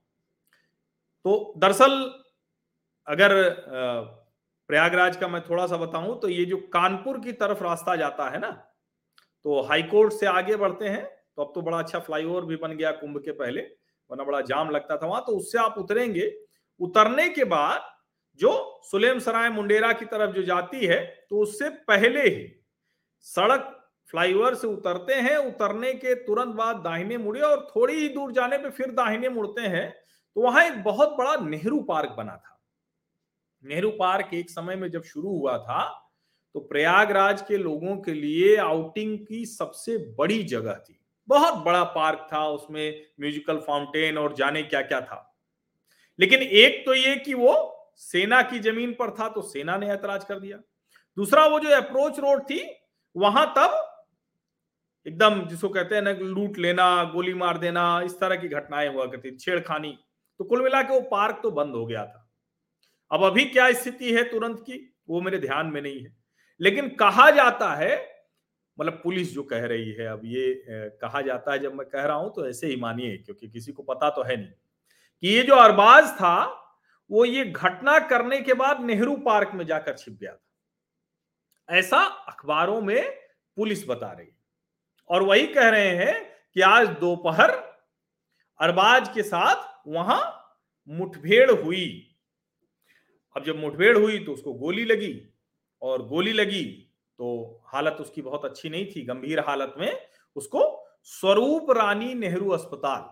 तो 1.24 1.54
दरअसल 1.58 2.22
अगर 3.08 3.50
प्रयागराज 4.68 5.18
का 5.18 5.28
मैं 5.28 5.42
थोड़ा 5.42 5.68
सा 5.68 5.78
बताऊँ 5.78 6.20
तो 6.20 6.30
ये 6.30 6.46
जो 6.46 6.58
कानपुर 6.58 7.20
की 7.20 7.32
तरफ़ 7.32 7.64
रास्ता 7.64 7.96
जाता 7.96 8.30
है 8.30 8.40
ना 8.40 8.65
तो 9.46 9.62
हाईकोर्ट 9.62 10.14
से 10.14 10.26
आगे 10.26 10.56
बढ़ते 10.56 10.88
हैं 10.88 11.04
तो 11.04 11.44
अब 11.44 11.52
तो 11.56 11.62
बड़ा 11.62 11.78
अच्छा 11.80 12.00
फ्लाईओवर 12.00 12.46
भी 12.46 12.56
बन 12.56 12.72
गया 12.72 12.92
कुंभ 12.92 13.18
के 13.18 13.32
पहले, 13.32 13.62
वरना 14.10 14.24
बड़ा 14.24 14.40
जाम 14.42 14.70
लगता 14.70 14.98
था 14.98 15.08
वहाँ 15.08 15.24
तो 15.28 15.38
उससे 15.38 15.58
आप 15.58 15.76
उतरेंगे। 15.78 16.32
उतरने 16.80 17.28
के 17.30 17.44
बाद 17.44 17.82
जो 18.40 18.82
सुलेम 18.84 19.20
सराय 19.20 19.50
मुंडेरा 19.50 19.92
की 19.94 20.06
तरफ़ 20.06 20.34
जो 20.36 20.44
जाती 20.44 20.86
है 20.86 21.04
तो 21.30 21.42
उससे 21.42 21.70
पहले 21.88 22.22
ही 22.22 22.48
सड़क 23.26 23.72
फ्लाईओवर 24.14 24.56
से 24.56 24.68
उतरते 24.68 25.14
हैं। 25.14 25.36
उतरने 25.38 25.94
के 25.94 26.16
तुरंत 26.16 26.56
बाद 26.56 26.76
दाहिने 26.78 27.18
मुड़े 27.18 27.42
और 27.42 27.68
थोड़ी 27.76 27.94
ही 27.94 28.10
दूर 28.10 28.32
जाने 28.32 28.58
पे 28.58 28.70
फिर 28.70 28.92
दाहिने 28.92 29.30
मुड़ते 29.30 29.62
हैं 29.62 29.90
तो 30.36 30.42
वहाँ 30.42 30.66
एक 30.66 30.84
बहुत 30.84 31.16
बड़ा 31.18 31.36
नेहरू 31.42 31.80
पार्क 31.84 32.16
बना 32.18 32.36
था। 32.36 32.60
नेहरू 33.64 33.90
पार्क 33.90 34.34
एक 34.34 34.50
समय 34.50 34.76
में 34.76 34.90
जब 34.92 35.04
शुरू 35.04 35.30
हुआ 35.30 35.58
था 35.58 36.05
तो 36.56 36.60
प्रयागराज 36.60 37.42
के 37.42 37.58
लोगों 37.58 37.98
के 37.98 38.14
लिए 38.14 38.58
आउटिंग 38.58 39.20
की 39.20 39.46
सबसे 39.46 39.98
बड़ी 39.98 40.44
जगह 40.44 40.74
थी। 40.74 41.00
बहुत 41.28 41.54
बड़ा 41.54 41.84
पार्क 41.84 42.28
था, 42.34 42.48
उसमें 42.48 43.06
म्यूजिकल 43.20 43.58
फाउंटेन 43.58 44.18
और 44.18 44.34
जाने 44.34 44.64
क्या 44.64 44.82
क्या 44.82 45.02
था। 45.02 45.38
लेकिन 46.20 46.42
एक 46.42 46.86
तो 46.86 46.94
ये 46.94 47.16
कि 47.16 47.34
वो 47.34 47.72
सेना 47.96 48.42
की 48.42 48.60
ज़मीन 48.60 48.92
पर 48.92 49.12
था 49.12 49.30
तो 49.30 49.42
सेना 49.42 49.78
ने 49.78 49.88
ऐतराज 49.88 50.24
कर 50.24 50.40
दिया। 50.40 50.58
दूसरा, 51.18 51.48
वो 51.48 51.60
जो 51.60 51.70
अप्रोच 51.70 52.20
रोड 52.20 52.44
थी, 52.44 52.76
वहाँ 53.18 53.54
तब 53.58 54.02
एकदम 55.08 55.48
जिसको 55.48 55.70
कहते 55.70 55.96
हैं 55.96 56.02
ना 56.02 56.12
लूट 56.12 56.58
लेना, 56.58 57.04
गोली 57.04 57.34
मार 57.34 57.58
देना, 57.58 58.02
इस 58.02 58.20
तरह 58.20 58.36
की 58.36 58.48
घटनाएँ 58.48 58.94
हुआ 58.94 59.06
करती 59.06 59.36
छेड़खानी। 59.36 60.00
तो 60.40 60.44
कुल 60.44 60.64
मिला 60.64 60.82
के 60.82 60.94
वो 60.94 61.02
पार्क 61.02 61.40
तो 61.44 61.52
बंद 61.52 61.76
हो 61.76 61.86
गया 61.86 62.06
था। 62.06 62.32
अब 63.12 63.24
अभी 63.24 63.46
क्या 63.46 63.72
स्थिति 63.72 64.14
है 64.14 64.24
तुरंत 64.24 64.60
की, 64.60 64.96
वो 65.10 65.22
मेरे 65.22 65.40
ध्यान 65.40 65.66
में 65.66 65.82
नहीं 65.82 66.02
है। 66.02 66.25
लेकिन 66.60 66.90
कहा 66.96 67.30
जाता 67.32 67.74
है 67.76 67.94
मतलब 68.78 69.00
पुलिस 69.04 69.34
जो 69.34 69.44
कह 69.44 69.66
रही 69.66 69.92
है, 69.92 70.06
अब 70.08 70.22
ये 70.26 70.64
कहा 71.02 71.22
जाता 71.22 71.52
है, 71.52 71.60
जब 71.60 71.74
मैं 71.74 71.88
कह 71.88 72.04
रहा 72.04 72.16
हूँ 72.16 72.34
तो 72.36 72.48
ऐसे 72.48 72.68
ही 72.68 72.76
मानिए, 72.76 73.18
क्योंकि 73.18 73.48
किसी 73.48 73.72
को 73.72 73.84
पता 73.84 74.10
तो 74.10 74.24
है 74.24 74.36
नहीं 74.38 74.52
कि 75.24 75.28
ये 75.28 75.44
जो 75.44 75.56
अरबाज 75.56 76.10
था, 76.12 76.62
वो 77.10 77.26
ये 77.26 77.46
घटना 77.46 77.98
करने 78.08 78.42
के 78.42 78.54
बाद 78.54 78.82
नेहरू 78.82 79.16
पार्क 79.26 79.52
में 79.56 79.66
जाकर 79.66 79.98
छिप 79.98 80.18
गया 80.22 80.32
था। 80.32 81.78
ऐसा 81.78 81.98
अखबारों 82.30 82.82
में 82.82 83.12
पुलिस 83.58 83.88
बता 83.88 84.12
रही 84.12 84.28
और 85.10 85.24
वही 85.24 85.48
कह 85.48 85.70
रहे 85.70 85.96
हैं 85.98 86.16
कि 86.56 86.62
आज 86.62 86.88
दोपहर 87.00 87.52
अरबाज 88.60 89.10
के 89.14 89.24
साथ 89.24 89.88
वहाँ 89.88 90.22
मुठभेड़ 90.88 91.52
हुई। 91.52 91.88
अब 93.36 93.44
जब 93.44 93.60
मुठभेड़ 93.60 93.98
हुई 93.98 94.20
तो 94.20 94.34
उसको 94.34 94.54
गोली 94.56 94.86
लगी। 94.86 95.14
और 95.86 96.06
गोली 96.08 96.34
लगी 96.34 96.64
तो 97.20 97.28
हालत 97.66 97.98
उसकी 98.02 98.22
बहुत 98.22 98.46
अच्छी 98.46 98.70
नहीं 98.70 98.86
थी। 98.86 99.02
गंभीर 99.06 99.40
हालत 99.40 99.74
में 99.78 99.92
उसको 100.36 100.62
स्वरूप 101.04 101.72
रानी 101.72 102.14
नेहरू 102.14 102.50
अस्पताल, 102.50 103.04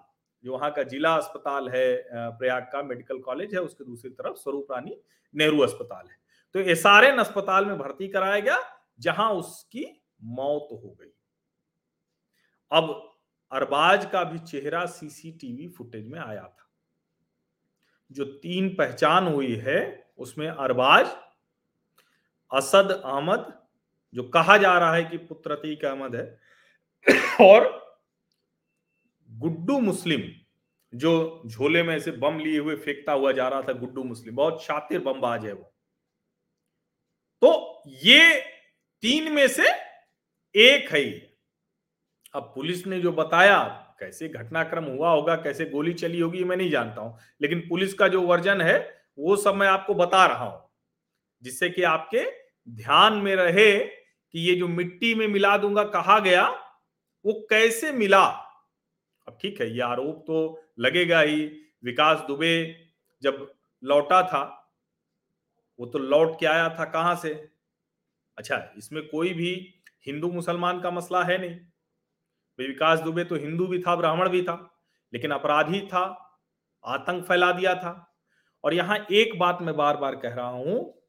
जो 0.43 0.51
वहाँ 0.51 0.71
का 0.71 0.83
जिला 0.83 1.15
अस्पताल 1.15 1.69
है 1.69 2.05
प्रयाग 2.11 2.63
का, 2.63 2.81
मेडिकल 2.83 3.19
कॉलेज 3.19 3.53
है, 3.55 3.61
उसके 3.61 3.83
दूसरी 3.83 4.09
तरफ़ 4.11 4.37
स्वरूप 4.37 4.71
रानी 4.71 4.97
नेहरू 5.33 5.59
अस्पताल 5.61 6.05
है। 6.05 6.17
तो 6.55 6.59
एस 6.61 6.85
अस्पताल 6.85 7.65
में 7.65 7.77
भर्ती 7.77 8.07
कराया 8.07 8.39
गया, 8.39 8.57
जहाँ 8.99 9.31
उसकी 9.33 9.85
मौत 10.23 10.67
हो 10.73 10.95
गई। 10.99 11.11
अब 12.71 12.89
अरबाज 13.51 14.05
का 14.05 14.23
भी 14.23 14.39
चेहरा 14.41 14.85
सीसीटीवी 14.85 15.67
फुटेज 15.69 16.07
में 16.07 16.19
आया 16.19 16.41
था। 16.41 16.69
जो 18.11 18.25
तीन 18.25 18.69
पहचान 18.69 19.27
हुई 19.27 19.55
है, 19.57 20.05
उसमें 20.17 20.47
अरबाज 20.47 21.15
असद 22.53 23.01
अहमद, 23.05 23.53
जो 24.13 24.23
कहा 24.23 24.57
जा 24.57 24.77
रहा 24.79 24.95
है 24.95 25.03
कि 25.03 25.17
पुत्र 25.17 25.51
अतीक 25.51 25.85
अहमद 25.85 26.15
है, 26.15 26.39
और 27.41 27.83
गुड्डू 29.29 29.79
मुस्लिम, 29.79 30.21
जो 30.93 31.43
झोले 31.47 31.83
में 31.83 31.95
ऐसे 31.95 32.11
बम 32.11 32.39
लिए 32.39 32.59
हुए, 32.59 32.75
फेंकता 32.75 33.13
हुआ 33.13 33.31
जा 33.31 33.47
रहा 33.47 33.61
था 33.61 33.73
गुड्डू 33.73 34.03
मुस्लिम, 34.03 34.35
बहुत 34.35 34.63
शातिर 34.63 34.99
बमबाज 34.99 35.45
है 35.45 35.53
वो। 35.53 35.73
तो 37.41 37.81
ये 37.87 38.39
तीन 39.03 39.31
में 39.31 39.47
से 39.47 39.63
एक 40.55 40.91
है 40.91 41.03
अब 42.35 42.43
पुलिस 42.55 42.87
ने 42.87 42.99
जो 42.99 43.11
बताया, 43.11 43.57
कैसे 43.99 44.27
घटनाक्रम 44.29 44.83
हुआ 44.83 45.09
होगा, 45.09 45.35
कैसे 45.35 45.65
गोली 45.65 45.93
चली 45.93 46.19
होगी 46.19 46.43
मैं 46.43 46.57
नहीं 46.57 46.69
जानता 46.71 47.01
हूँ, 47.01 47.17
लेकिन 47.41 47.59
पुलिस 47.59 47.93
का 47.93 48.07
जो 48.07 48.21
वर्जन 48.21 48.61
है, 48.61 48.77
वो 49.19 49.35
सब 49.35 49.55
मैं 49.55 49.67
आपको 49.67 49.93
बता 49.93 50.25
रहा 50.25 50.45
हूँ, 50.45 50.69
जिससे 51.43 51.69
कि 51.69 51.83
आपके 51.83 52.42
ध्यान 52.69 53.13
में 53.13 53.35
रहे 53.35 53.79
कि 53.79 54.39
ये 54.39 54.55
जो 54.55 54.67
मिट्टी 54.67 55.15
में 55.15 55.27
मिला 55.27 55.57
दूँगा 55.57 55.83
कहा 55.83 56.19
गया, 56.19 56.47
वो 57.25 57.33
कैसे 57.49 57.91
मिला? 57.91 58.25
अब 59.27 59.37
ठीक 59.41 59.61
है, 59.61 59.69
ये 59.71 59.81
आरोप 59.81 60.23
तो 60.27 60.63
लगेगा 60.79 61.19
ही। 61.19 61.45
विकास 61.83 62.19
दुबे 62.19 62.53
जब 63.23 63.53
लौटा 63.83 64.21
था, 64.23 64.43
वो 65.79 65.85
तो 65.85 65.99
लौट 65.99 66.39
के 66.39 66.45
आया 66.45 66.69
था 66.69 66.85
कहाँ 66.85 67.15
से? 67.15 67.29
अच्छा 68.37 68.73
इसमें 68.77 69.07
कोई 69.07 69.33
भी 69.33 69.53
हिंदू 70.07 70.31
मुसलमान 70.31 70.81
का 70.81 70.91
मसला 70.91 71.23
है 71.23 71.37
नहीं। 71.37 71.59
विकास 72.59 72.99
दुबे 72.99 73.23
तो 73.23 73.35
हिंदू 73.35 73.67
भी 73.67 73.79
था, 73.79 73.95
ब्राह्मण 73.95 74.29
भी 74.29 74.41
था, 74.43 74.55
लेकिन 75.13 75.31
अपराधी 75.31 75.81
था, 75.81 76.03
आतंक 76.85 77.25
फैला 77.25 77.51
दिया 77.51 77.75
था। 77.75 78.15
और 78.63 78.73
यहाँ 78.73 78.97
एक 79.11 79.39
बात 79.39 79.61
मैं 79.61 79.75
बार 79.75 79.97
बार 79.97 80.15
कह 80.15 80.33
रहा 80.33 80.47
हूँ 80.47 81.02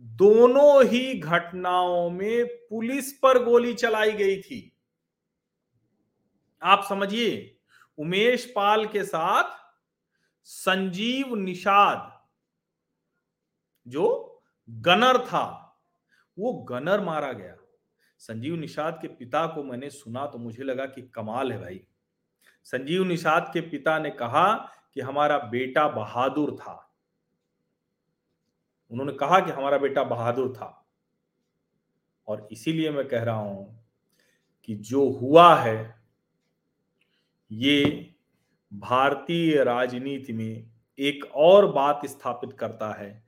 दोनों 0.00 0.84
ही 0.84 1.18
घटनाओं 1.20 2.10
में 2.10 2.46
पुलिस 2.46 3.12
पर 3.12 3.44
गोली 3.44 3.74
चलाई 3.74 4.12
गई 4.12 4.40
थी। 4.42 4.78
आप 6.62 6.84
समझिए, 6.88 7.58
उमेश 7.98 8.52
पाल 8.56 8.86
के 8.86 9.04
साथ 9.04 9.54
संजीव 10.42 11.34
निषाद, 11.34 12.24
जो 13.86 14.42
गनर 14.70 15.18
था, 15.18 15.76
वो 16.38 16.52
गनर 16.52 17.00
मारा 17.00 17.32
गया। 17.32 17.56
संजीव 18.18 18.56
निषाद 18.56 18.98
के 19.02 19.08
पिता 19.08 19.46
को 19.46 19.62
मैंने 19.62 19.90
सुना 19.90 20.26
तो 20.26 20.38
मुझे 20.38 20.64
लगा 20.64 20.86
कि 20.86 21.02
कमाल 21.02 21.52
है 21.52 21.60
भाई। 21.60 21.86
संजीव 22.64 23.04
निषाद 23.04 23.50
के 23.54 23.60
पिता 23.60 23.98
ने 23.98 24.10
कहा 24.10 24.54
कि 24.94 25.00
हमारा 25.00 25.38
बेटा 25.38 25.88
बहादुर 25.88 26.56
था। 26.56 26.85
उन्होंने 28.90 29.12
कहा 29.12 29.40
कि 29.40 29.50
हमारा 29.50 29.78
बेटा 29.78 30.04
बहादुर 30.04 30.52
था। 30.52 30.86
और 32.28 32.48
इसीलिए 32.52 32.90
मैं 32.90 33.08
कह 33.08 33.22
रहा 33.22 33.40
हूँ 33.40 33.86
कि 34.64 34.74
जो 34.74 35.10
हुआ 35.10 35.56
है, 35.56 36.02
ये 37.52 38.10
भारतीय 38.74 39.64
राजनीति 39.64 40.32
में 40.32 40.70
एक 40.98 41.24
और 41.34 41.72
बात 41.72 42.00
स्थापित 42.06 42.52
करता 42.52 43.00
है 43.00 43.26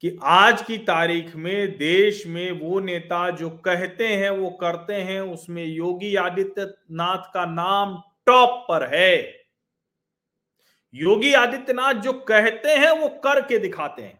कि 0.00 0.18
आज 0.22 0.62
की 0.62 0.78
तारीख 0.78 1.36
में 1.36 1.78
देश 1.78 2.26
में 2.26 2.52
वो 2.52 2.80
नेता 2.80 3.30
जो 3.30 3.50
कहते 3.50 4.08
हैं, 4.08 4.30
वो 4.30 4.50
करते 4.50 4.94
हैं, 4.94 5.20
उसमें 5.20 5.64
योगी 5.64 6.16
आदित्यनाथ 6.16 7.32
का 7.34 7.44
नाम 7.44 8.02
टॉप 8.26 8.66
पर 8.68 8.94
है। 8.94 9.40
योगी 10.94 11.32
आदित्यनाथ 11.32 11.94
जो 11.94 12.12
कहते 12.12 12.68
हैं, 12.68 12.90
वो 12.90 13.08
करके 13.08 13.58
दिखाते 13.58 14.02
हैं। 14.02 14.19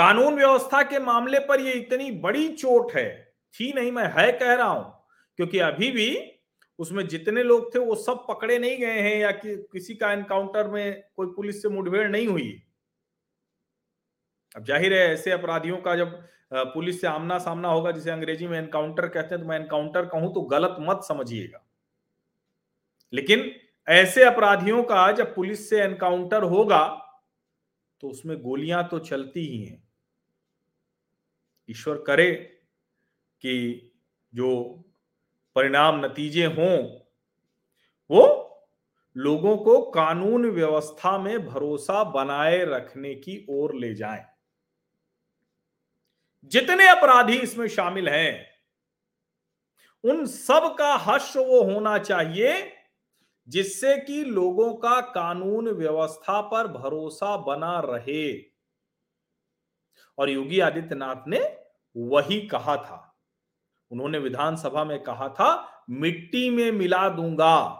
कानून 0.00 0.34
व्यवस्था 0.34 0.82
के 0.82 0.98
मामले 1.00 1.38
पर 1.40 1.60
ये 1.60 1.72
इतनी 1.74 2.10
बड़ी 2.20 2.48
चोट 2.50 2.92
है। 2.92 3.08
थी 3.54 3.72
नहीं, 3.72 3.90
मैं 3.92 4.04
है 4.12 4.30
कह 4.32 4.52
रहा 4.54 4.66
हूँ, 4.66 4.84
क्योंकि 5.38 5.58
अभी 5.60 5.90
भी 5.90 6.16
उसमें 6.78 7.06
जितने 7.08 7.42
लोग 7.42 7.74
थे, 7.74 7.78
वो 7.78 7.94
सब 7.96 8.24
पकड़े 8.28 8.58
नहीं 8.58 8.78
गए 8.78 9.00
हैं 9.00 9.16
या 9.16 9.30
कि, 9.32 9.56
किसी 9.72 9.94
का 9.94 10.12
एनकाउंटर 10.12 10.68
में 10.68 11.02
कोई 11.16 11.26
पुलिस 11.36 11.60
से 11.62 11.68
मुठभेड़ 11.68 12.08
नहीं 12.08 12.26
हुई। 12.26 12.62
अब 14.56 14.64
ज़ाहिर 14.64 14.92
है, 14.92 15.06
ऐसे 15.08 15.30
अपराधियों 15.30 15.76
का 15.78 15.96
जब 15.96 16.14
पुलिस 16.52 17.00
से 17.00 17.06
आमना 17.06 17.38
सामना 17.38 17.68
होगा, 17.68 17.90
जिसे 17.90 18.10
अंग्रेज़ी 18.10 18.46
में 18.46 18.58
एनकाउंटर 18.58 19.08
कहते 19.08 19.34
हैं 19.34 19.42
तो 19.42 19.48
मैं 19.48 19.58
एनकाउंटर 19.58 20.06
कहूँ 20.06 20.32
तो 20.34 20.40
गलत 20.48 20.76
मत 20.80 21.04
समझिएगा। 21.04 21.62
लेकिन 23.12 23.50
ऐसे 23.88 24.24
अपराधियों 24.24 24.82
का 24.84 25.10
जब 25.12 25.34
पुलिस 25.34 25.68
से 25.70 25.82
एनकाउंटर 25.82 26.42
होगा 26.46 26.82
तो 28.02 28.08
उसमें 28.08 28.36
गोलियाँ 28.42 28.82
तो 28.90 28.98
चलती 29.00 29.46
ही 29.46 29.62
हैं। 29.64 29.82
ईश्वर 31.70 32.02
करे 32.02 32.34
कि 33.40 33.86
जो 34.34 34.84
परिणाम 35.54 36.04
नतीजे 36.04 36.46
हों, 36.46 37.00
वो 38.10 38.46
लोगों 39.16 39.56
को 39.56 39.90
कानून 39.90 40.50
व्यवस्था 40.50 41.18
में 41.18 41.46
भरोसा 41.46 42.04
बनाए 42.04 42.64
रखने 42.64 43.14
की 43.14 43.46
ओर 43.50 43.74
ले 43.74 43.94
जाएँ। 43.94 44.24
जितने 46.44 46.88
अपराधी 46.88 47.36
इसमें 47.36 47.68
शामिल 47.68 48.08
हैं, 48.08 48.50
उन 50.04 50.26
सब 50.26 50.76
का 50.78 50.94
हर्ष 50.94 51.36
वो 51.36 51.62
होना 51.62 51.98
चाहिए, 51.98 52.72
जिससे 53.48 53.98
कि 53.98 54.24
लोगों 54.24 54.74
का 54.74 55.00
कानून 55.00 55.68
व्यवस्था 55.68 56.40
पर 56.40 56.66
भरोसा 56.66 57.36
बना 57.36 57.80
रहे। 57.80 58.42
और 60.18 60.30
योगी 60.30 60.60
आदित्यनाथ 60.60 61.28
ने 61.28 61.59
वही 61.96 62.40
कहा 62.40 62.76
था। 62.76 63.06
उन्होंने 63.90 64.18
विधानसभा 64.18 64.84
में 64.84 65.02
कहा 65.02 65.28
था, 65.28 65.84
मिट्टी 65.90 66.50
में 66.50 66.72
मिला 66.72 67.08
दूँगा। 67.08 67.76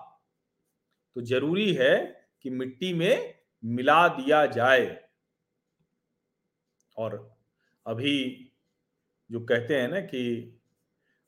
तो 1.17 1.21
ज़रूरी 1.21 1.73
है 1.75 1.97
कि 2.43 2.51
मिट्टी 2.51 2.95
में 2.95 3.35
मिला 3.65 4.09
दिया 4.09 4.47
जाए। 4.47 5.05
और 6.97 7.37
अभी 7.87 8.47
जो 9.31 9.41
कहते 9.41 9.77
हैं 9.77 9.89
ना 9.89 10.01
कि 10.01 10.23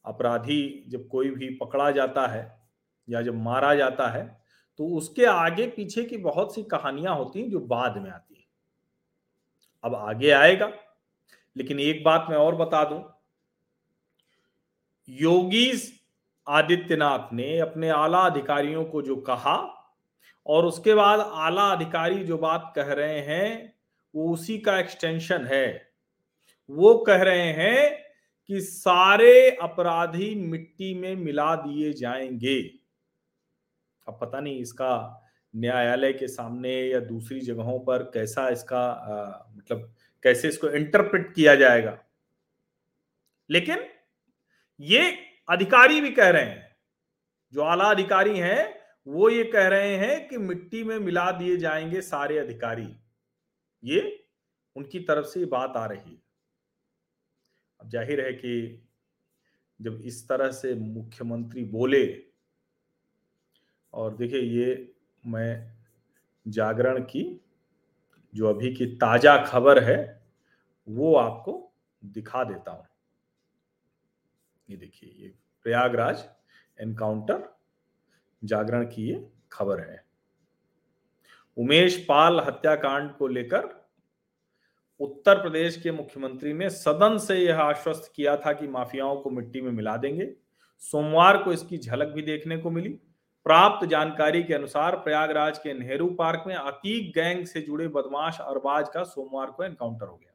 अपराधी 0.05 0.85
जब 0.89 1.09
कोई 1.09 1.31
भी 1.31 1.51
पकड़ा 1.55 1.91
जाता 1.91 2.27
है 2.27 2.63
या 3.09 3.23
जब 3.23 3.35
मारा 3.35 3.75
जाता 3.75 4.09
है 4.09 4.43
तो 4.79 4.89
उसके 4.89 5.25
आगे 5.27 5.67
पीछे 5.67 6.05
की 6.05 6.17
बहुत 6.17 6.55
सी 6.55 6.63
कहानियाँ 6.63 7.17
होती 7.17 7.41
हैं 7.41 7.51
जो 7.51 7.61
बाद 7.61 7.99
में 7.99 8.11
आती 8.11 8.35
है। 8.35 8.45
अब 9.85 9.95
आगे 9.95 10.31
आएगा। 10.31 10.67
लेकिन 11.57 11.81
एक 11.81 12.05
बात 12.05 12.27
मैं 12.31 12.37
और 12.37 12.55
बता 12.55 12.85
दूँ। 12.85 13.03
योगी 15.09 15.73
आदित्यनाथ 16.47 17.33
ने 17.33 17.59
अपने 17.59 17.89
आला 17.89 18.19
अधिकारियों 18.19 18.85
को 18.85 19.03
जो 19.03 19.17
कहा 19.17 19.57
और 20.47 20.67
उसके 20.67 20.95
बाद 20.95 21.21
आला 21.21 21.63
अधिकारी 21.63 22.25
जो 22.25 22.39
बात 22.39 22.73
कह 22.77 22.93
रहे 22.93 23.21
हैं 23.21 23.75
वो 24.15 24.33
उसी 24.33 24.59
का 24.59 24.79
एक्सटेंशन 24.79 25.47
है। 25.47 25.93
वो 26.71 26.95
कह 26.99 27.23
रहे 27.23 27.53
हैं 27.53 27.99
कि 28.49 28.61
सारे 28.61 29.51
अपराधी 29.51 30.35
मिट्टी 30.35 30.95
में 30.95 31.17
मिला 31.17 31.55
दिए 31.57 31.93
जाएँगे। 31.93 32.61
अब 34.09 34.19
पता 34.21 34.41
नहीं 34.41 34.61
इसका 34.61 35.23
न्यायालय 35.57 36.13
के 36.13 36.29
सामने 36.29 36.75
या 36.83 37.01
दूसरी 37.01 37.41
जगहों 37.41 37.79
पर 37.81 38.03
कैसा 38.03 38.49
इसका 38.49 38.81
आ, 38.81 39.49
मतलब 39.57 39.95
कैसे 40.25 40.49
इसको 40.49 40.69
इंटरप्रेट 40.69 41.35
किया 41.35 41.55
जाएगा। 41.55 41.99
लेकिन 43.51 43.85
ये 44.81 45.11
अधिकारी 45.49 46.01
भी 46.01 46.11
कह 46.11 46.29
रहे 46.31 46.45
हैं, 46.45 46.77
जो 47.53 47.63
आला 47.63 47.85
अधिकारी 47.85 48.39
हैं, 48.39 48.83
वो 49.07 49.31
ये 49.31 49.45
कह 49.45 49.69
रहे 49.69 49.97
हैं 49.97 50.29
कि 50.29 50.39
मिट्टी 50.39 50.85
में 50.85 50.99
मिला 50.99 51.31
दिए 51.33 51.57
जाएँगे 51.57 52.01
सारे 52.01 52.39
अधिकारी। 52.39 52.89
ये 53.83 54.27
उनकी 54.77 55.01
तरफ़ 55.01 55.27
से 55.27 55.45
बात 55.45 55.73
आ 55.77 55.87
रही 55.87 56.11
है। 56.11 56.23
अब 57.81 57.89
ज़ाहिर 57.89 58.21
है 58.21 58.33
कि 58.33 58.83
जब 59.81 60.01
इस 60.05 60.29
तरह 60.29 60.51
से 60.51 60.75
मुख्यमंत्री 60.75 61.65
बोले, 61.65 62.23
और 63.95 64.17
देखिए 64.17 64.41
ये 64.41 64.93
मैं 65.27 65.77
जागरण 66.47 67.01
की 67.01 67.23
जो 68.35 68.49
अभी 68.49 68.75
की 68.75 68.87
ताज़ा 68.97 69.37
खबर 69.45 69.83
है, 69.85 70.23
वो 70.89 71.15
आपको 71.15 71.73
दिखा 72.03 72.45
देता 72.45 72.71
हूँ। 72.71 72.87
ये 74.69 74.77
देखिए, 74.77 75.11
ये 75.11 75.35
प्रयागराज 75.67 76.25
एनकाउंटर 76.79 77.43
जागरण 78.43 78.85
की 78.85 79.09
ये 79.09 79.27
खबर 79.53 79.81
है। 79.81 80.05
उमेश 81.57 82.05
पाल 82.09 82.41
हत्याकांड 82.41 83.11
को 83.13 83.27
लेकर 83.27 83.69
उत्तर 85.01 85.41
प्रदेश 85.43 85.81
के 85.83 85.91
मुख्यमंत्री 85.91 86.53
ने 86.53 86.71
सदन 86.71 87.19
से 87.19 87.37
यह 87.37 87.61
आश्वस्त 87.61 88.13
किया 88.17 88.37
था 88.37 88.53
कि 88.53 88.67
माफियाओं 88.69 89.17
को 89.17 89.31
मिट्टी 89.31 89.61
में 89.61 89.71
मिला 89.71 89.97
देंगे। 89.97 90.33
सोमवार 90.83 91.43
को 91.43 91.53
इसकी 91.53 91.79
झलक 91.79 92.09
भी 92.09 92.23
देखने 92.23 92.57
को 92.57 92.71
मिली। 92.71 92.99
प्राप्त 93.45 93.87
जानकारी 93.87 94.43
के 94.43 94.55
अनुसार 94.55 94.97
प्रयागराज 94.97 95.59
के 95.59 95.75
नेहरू 95.75 96.07
पार्क 96.07 96.45
में 96.47 96.55
अतीक 96.55 97.13
गैंग 97.13 97.47
से 97.47 97.61
जुड़े 97.61 97.89
बदमाश 97.89 98.39
अरबाज 98.41 98.89
का 98.89 99.03
सोमवार 99.05 99.47
को 99.47 99.65
एनकाउंटर 99.65 100.07
हो 100.07 100.17
गया। 100.17 100.33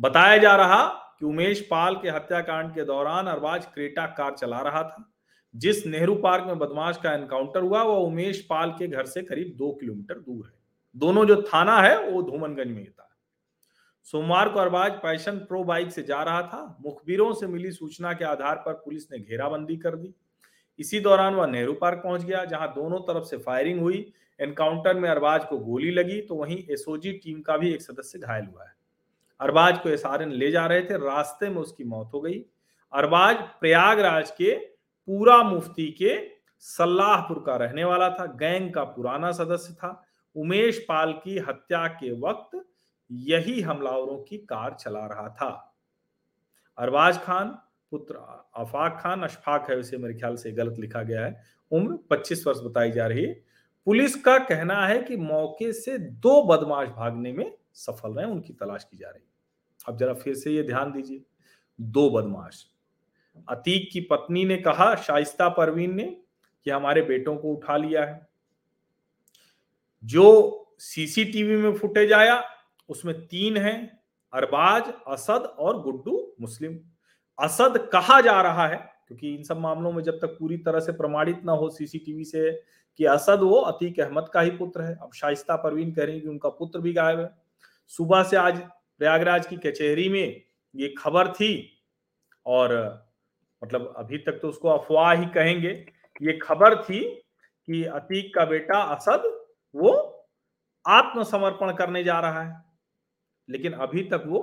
बताया 0.00 0.36
जा 0.36 0.56
रहा 0.56 0.86
कि 1.18 1.26
उमेश 1.26 1.60
पाल 1.70 1.96
के 1.96 2.10
हत्याकांड 2.10 2.74
के 2.74 2.84
दौरान 2.84 3.26
अरबाज 3.26 3.66
क्रेटा 3.66 4.06
कार 4.06 4.34
चला 4.34 4.60
रहा 4.60 4.82
था। 4.82 5.12
जिस 5.56 5.86
नेहरू 5.86 6.14
पार्क 6.14 6.44
में 6.44 6.58
बदमाश 6.58 6.96
का 6.96 7.12
एनकाउंटर 7.12 7.62
हुआ, 7.62 7.82
वह 7.82 7.96
उमेश 7.96 8.46
पाल 8.50 8.70
के 8.70 8.88
घर 8.88 9.06
से 9.06 9.22
करीब 9.22 9.54
दो 9.56 9.72
किलोमीटर 9.72 10.14
दूर 10.14 10.46
है। 10.46 10.54
दोनों 10.96 11.26
जो 11.26 11.42
थाना 11.42 11.80
है, 11.80 12.10
वो 12.10 12.22
धूमनगंज 12.22 12.66
में 12.66 12.90
था। 12.90 13.08
सोमवार 14.02 14.48
को 14.48 14.58
अरबाज 14.58 14.92
पैशन 14.92 15.38
प्रो 15.38 15.64
बाइक 15.64 15.92
से 15.92 16.02
जा 16.02 16.22
रहा 16.22 16.42
था। 16.42 16.78
मुखबिरों 16.80 17.32
से 17.32 17.46
मिली 17.46 17.72
सूचना 17.72 18.12
के 18.12 18.24
आधार 18.24 18.56
पर 18.56 18.72
पुलिस 18.72 19.12
ने 19.12 19.18
घेराबंदी 19.18 19.76
कर 19.76 19.96
दी। 19.96 20.14
इसी 20.78 21.00
दौरान 21.00 21.34
वह 21.34 21.46
नेहरू 21.46 21.72
पार्क 21.74 22.00
पहुँच 22.04 22.24
गया, 22.24 22.44
जहाँ 22.44 22.72
दोनों 22.74 22.98
तरफ़ 23.02 23.24
से 23.24 23.36
फायरिंग 23.38 23.80
हुई 23.80 24.12
एनकाउंटर 24.40 24.94
में 24.94 25.08
अरबाज 25.10 25.44
को 25.44 25.58
गोली 25.60 25.90
लगी 25.90 26.20
तो 26.20 26.34
वहीं 26.34 26.56
एसओजी 26.70 27.12
टीम 27.14 27.40
का 27.40 27.56
भी 27.56 27.72
एक 27.74 27.82
सदस्य 27.82 28.18
घायल 28.18 28.44
हुआ 28.44 28.64
है। 28.64 28.74
अरबाज 29.40 29.78
को 29.78 29.88
एस 29.88 30.02
ले 30.22 30.50
जा 30.50 30.66
रहे 30.66 30.82
थे, 30.82 30.96
रास्ते 30.98 31.48
में 31.48 31.56
उसकी 31.56 31.84
मौत 31.84 32.10
हो 32.14 32.20
गई। 32.20 32.44
अरबाज 32.92 33.36
प्रयागराज 33.60 34.30
के 34.30 34.54
पूरा 35.08 35.42
मुफ्ती 35.42 35.90
के 35.92 36.16
सल्लाहपुर 36.64 37.42
का 37.46 37.56
रहने 37.56 37.84
वाला 37.84 38.08
था, 38.10 38.26
गैंग 38.26 38.72
का 38.74 38.84
पुराना 38.86 39.30
सदस्य 39.32 39.74
था। 39.74 40.02
उमेश 40.36 40.78
पाल 40.88 41.12
की 41.14 41.38
हत्या 41.38 41.86
के 41.94 42.12
वक्त 42.20 42.60
यही 43.10 43.60
हमलावरों 43.60 44.16
की 44.18 44.38
कार 44.38 44.74
चला 44.74 45.06
रहा 45.06 45.28
था। 45.30 45.50
अरबाज 46.78 47.18
खान 47.18 47.56
पुत्र 47.92 48.14
अफाक 48.56 49.00
खान, 49.02 49.22
अशफाक 49.22 49.70
है 49.70 49.76
उसे 49.76 49.96
मेरे 49.96 50.14
ख्याल 50.14 50.36
से 50.36 50.52
गलत 50.52 50.78
लिखा 50.78 51.02
गया 51.02 51.26
है। 51.26 51.42
उम्र 51.70 51.98
25 52.10 52.46
वर्ष 52.46 52.58
बताई 52.58 52.90
जा 52.90 53.06
रही 53.06 53.24
है। 53.24 53.44
पुलिस 53.86 54.16
का 54.16 54.38
कहना 54.38 54.86
है 54.86 55.02
कि 55.02 55.16
मौके 55.16 55.72
से 55.72 55.98
दो 55.98 56.42
बदमाश 56.42 56.88
भागने 56.88 57.32
में 57.32 57.58
सफल 57.74 58.12
रहे, 58.12 58.26
उनकी 58.26 58.52
तलाश 58.52 58.84
की 58.84 58.96
जा 58.96 59.08
रही 59.08 59.22
है। 59.22 59.32
अब 59.88 59.96
जरा 59.96 60.14
फिर 60.14 60.34
से 60.34 60.50
ये 60.50 60.62
ध्यान 60.62 60.92
दीजिए। 60.92 61.22
दो 61.80 62.10
बदमाश। 62.10 62.66
अतीक 63.48 63.90
की 63.92 64.00
पत्नी 64.00 64.44
ने 64.44 64.56
कहा, 64.56 64.94
शाइस्ता 64.94 65.48
परवीन 65.48 65.94
ने, 65.94 66.20
कि 66.64 66.70
हमारे 66.70 67.02
बेटों 67.02 67.36
को 67.36 67.54
उठा 67.54 67.76
लिया 67.76 68.04
है। 68.04 68.28
जो 70.04 70.58
सीसीटीवी 70.78 71.56
में 71.56 71.72
फुटेज 71.72 72.12
आया, 72.12 72.44
उसमें 72.88 73.26
तीन 73.26 73.56
हैं, 73.56 74.00
अरबाज, 74.34 74.92
असद 75.08 75.42
और 75.58 75.82
गुड्डू 75.82 76.32
मुस्लिम। 76.40 76.80
असद 77.38 77.78
कहा 77.92 78.20
जा 78.20 78.40
रहा 78.42 78.66
है, 78.68 78.76
क्योंकि 79.08 79.34
इन 79.34 79.42
सब 79.42 79.58
मामलों 79.58 79.92
में 79.92 80.02
जब 80.02 80.18
तक 80.18 80.36
पूरी 80.38 80.56
तरह 80.58 80.80
से 80.80 80.92
प्रमाणित 80.92 81.44
ना 81.44 81.52
हो 81.52 81.68
सीसीटीवी 81.70 82.24
से 82.24 82.50
कि 82.98 83.04
असद 83.06 83.40
वो 83.42 83.60
अतीक 83.62 84.00
अहमद 84.00 84.28
का 84.28 84.40
ही 84.40 84.50
पुत्र 84.52 84.82
है। 84.82 84.94
अब 84.94 85.12
शाइस्ता 85.14 85.56
परवीन 85.58 85.92
कह 85.92 86.04
रही 86.04 86.20
कि 86.20 86.28
उनका 86.28 86.48
पुत्र 86.50 86.80
भी 86.80 86.92
गायब 86.92 87.20
है। 87.20 87.30
सुबह 87.92 88.22
से 88.22 88.36
आज 88.36 88.58
प्रयागराज 88.60 89.46
की 89.46 89.56
कचहरी 89.58 90.08
में 90.08 90.42
ये 90.74 90.94
खबर 90.98 91.32
थी 91.32 91.52
और 92.46 92.74
मतलब 93.62 93.92
अभी 93.98 94.18
तक 94.18 94.38
तो 94.42 94.48
उसको 94.48 94.68
अफवाह 94.68 95.12
ही 95.12 95.26
कहेंगे, 95.26 95.68
ये 96.20 96.38
खबर 96.42 96.74
थी 96.82 97.00
कि 97.68 97.82
अतीक 97.86 98.34
का 98.34 98.44
बेटा 98.44 98.80
असद 98.94 99.22
वो 99.74 99.90
आत्मसमर्पण 100.84 101.72
करने 101.72 102.02
जा 102.04 102.18
रहा 102.20 102.42
है, 102.42 102.54
लेकिन 103.48 103.72
अभी 103.74 104.02
तक 104.04 104.24
वो 104.26 104.40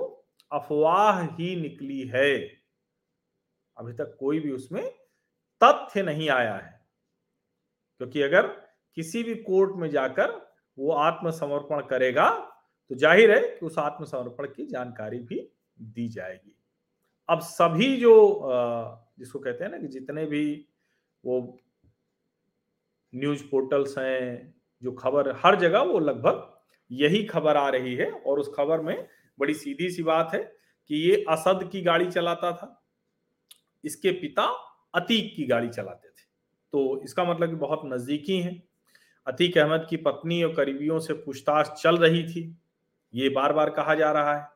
अफवाह 0.50 1.20
ही 1.20 1.54
निकली 1.56 2.00
है। 2.08 2.59
अभी 3.80 3.92
तक 3.94 4.16
कोई 4.20 4.40
भी 4.40 4.52
उसमें 4.52 4.82
तथ्य 5.60 6.02
नहीं 6.02 6.28
आया 6.30 6.54
है। 6.54 6.78
क्योंकि 8.00 8.22
अगर 8.22 8.46
किसी 8.96 9.22
भी 9.22 9.34
कोर्ट 9.42 9.74
में 9.76 9.88
जाकर 9.90 10.30
वो 10.78 10.92
आत्मसमर्पण 10.92 11.80
करेगा 11.88 12.28
तो 12.90 12.94
ज़ाहिर 12.96 13.30
है 13.30 13.40
कि 13.48 13.66
उस 13.66 13.78
आत्मसमर्पण 13.78 14.46
की 14.46 14.66
जानकारी 14.66 15.18
भी 15.20 15.38
दी 15.78 16.08
जाएगी। 16.08 16.54
अब 17.28 17.40
सभी 17.40 17.96
जो 17.96 18.14
जिसको 19.18 19.38
कहते 19.38 19.64
हैं 19.64 19.70
ना 19.70 19.78
कि 19.78 19.88
जितने 19.88 20.24
भी 20.26 20.44
वो 21.24 21.40
न्यूज़ 23.12 23.42
पोर्टल्स 23.50 23.96
हैं, 23.98 24.54
जो 24.82 24.92
खबर 24.92 25.30
हर 25.44 25.56
जगह 25.60 25.80
वो 25.82 25.98
लगभग 25.98 26.46
यही 26.90 27.22
खबर 27.24 27.56
आ 27.56 27.68
रही 27.68 27.94
है 27.94 28.10
और 28.10 28.40
उस 28.40 28.52
खबर 28.56 28.80
में 28.80 29.06
बड़ी 29.38 29.54
सीधी 29.54 29.90
सी 29.90 30.02
बात 30.02 30.34
है 30.34 30.42
कि 30.90 30.96
ये 30.98 31.24
असद 31.30 31.68
की 31.72 31.82
गाड़ी 31.82 32.10
चलाता 32.10 32.52
था। 32.52 32.76
इसके 33.84 34.10
पिता 34.12 34.42
अतीक 34.94 35.34
की 35.36 35.46
गाड़ी 35.46 35.68
चलाते 35.68 36.08
थे। 36.08 36.22
तो 36.72 37.00
इसका 37.04 37.24
मतलब 37.24 37.48
कि 37.48 37.56
बहुत 37.56 37.82
नजदीकी 37.86 38.40
है। 38.40 38.62
अतीक 39.26 39.58
अहमद 39.58 39.86
की 39.90 39.96
पत्नी 39.98 40.42
और 40.42 40.54
करीबियों 40.54 40.98
से 41.00 41.14
पूछताछ 41.14 41.70
चल 41.82 41.96
रही 41.96 42.22
थी। 42.24 42.42
ये 43.14 43.28
बार 43.28 43.52
बार 43.52 43.70
कहा 43.70 43.94
जा 43.94 44.10
रहा 44.12 44.34
है। 44.34 44.48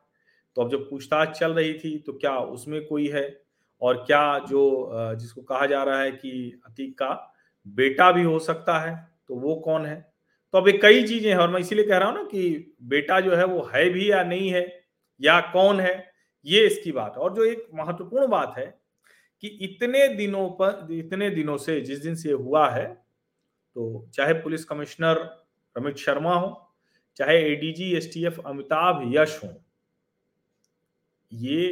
तो 0.57 0.61
अब 0.61 0.69
जब 0.71 0.89
पूछताछ 0.89 1.37
चल 1.39 1.53
रही 1.53 1.73
थी 1.75 1.97
तो 1.97 2.13
क्या 2.13 2.37
उसमें 2.37 2.85
कोई 2.85 3.07
है? 3.07 3.27
और 3.81 4.03
क्या 4.07 4.37
जो 4.39 5.15
जिसको 5.15 5.41
कहा 5.43 5.65
जा 5.65 5.83
रहा 5.83 5.99
है 5.99 6.11
कि 6.11 6.61
अतीक 6.65 6.97
का 6.97 7.09
बेटा 7.65 8.11
भी 8.11 8.23
हो 8.23 8.37
सकता 8.39 8.79
है 8.79 8.95
तो 9.29 9.35
वो 9.35 9.55
कौन 9.55 9.85
है? 9.85 9.95
तो 10.53 10.57
अब 10.57 10.69
कई 10.81 11.03
चीज़ें 11.03 11.29
हैं 11.31 11.37
और 11.37 11.49
मैं 11.49 11.59
इसीलिए 11.59 11.85
कह 11.85 11.97
रहा 11.97 12.09
हूँ 12.09 12.15
ना 12.15 12.23
कि 12.23 12.73
बेटा 12.83 13.19
जो 13.19 13.35
है 13.35 13.45
वो 13.45 13.61
है 13.73 13.89
भी 13.89 14.09
या 14.11 14.23
नहीं 14.23 14.49
है, 14.49 14.67
या 15.19 15.39
कौन 15.53 15.79
है, 15.79 16.11
ये 16.45 16.65
इसकी 16.67 16.91
बात 16.91 17.17
और 17.17 17.33
जो 17.33 17.43
एक 17.45 17.65
महत्वपूर्ण 17.75 18.27
बात 18.27 18.53
है 18.57 18.65
कि 19.45 19.57
इतने 19.61 20.07
दिनों 20.07 20.49
पर, 20.51 20.87
इतने 20.91 21.29
दिनों 21.29 21.57
से, 21.57 21.79
जिस 21.81 21.99
दिन 21.99 22.15
से 22.15 22.31
हुआ 22.31 22.69
है 22.69 22.85
तो 23.75 24.07
चाहे 24.13 24.33
पुलिस 24.33 24.63
कमिश्नर 24.65 25.17
रमित 25.75 25.97
शर्मा 25.97 26.35
हो, 26.35 26.73
चाहे 27.17 27.37
एडीजी 27.43 27.91
एसटीएफ 27.97 28.39
अमिताभ 28.45 29.01
यश 29.15 29.39
हो, 29.43 29.49
ये 31.31 31.65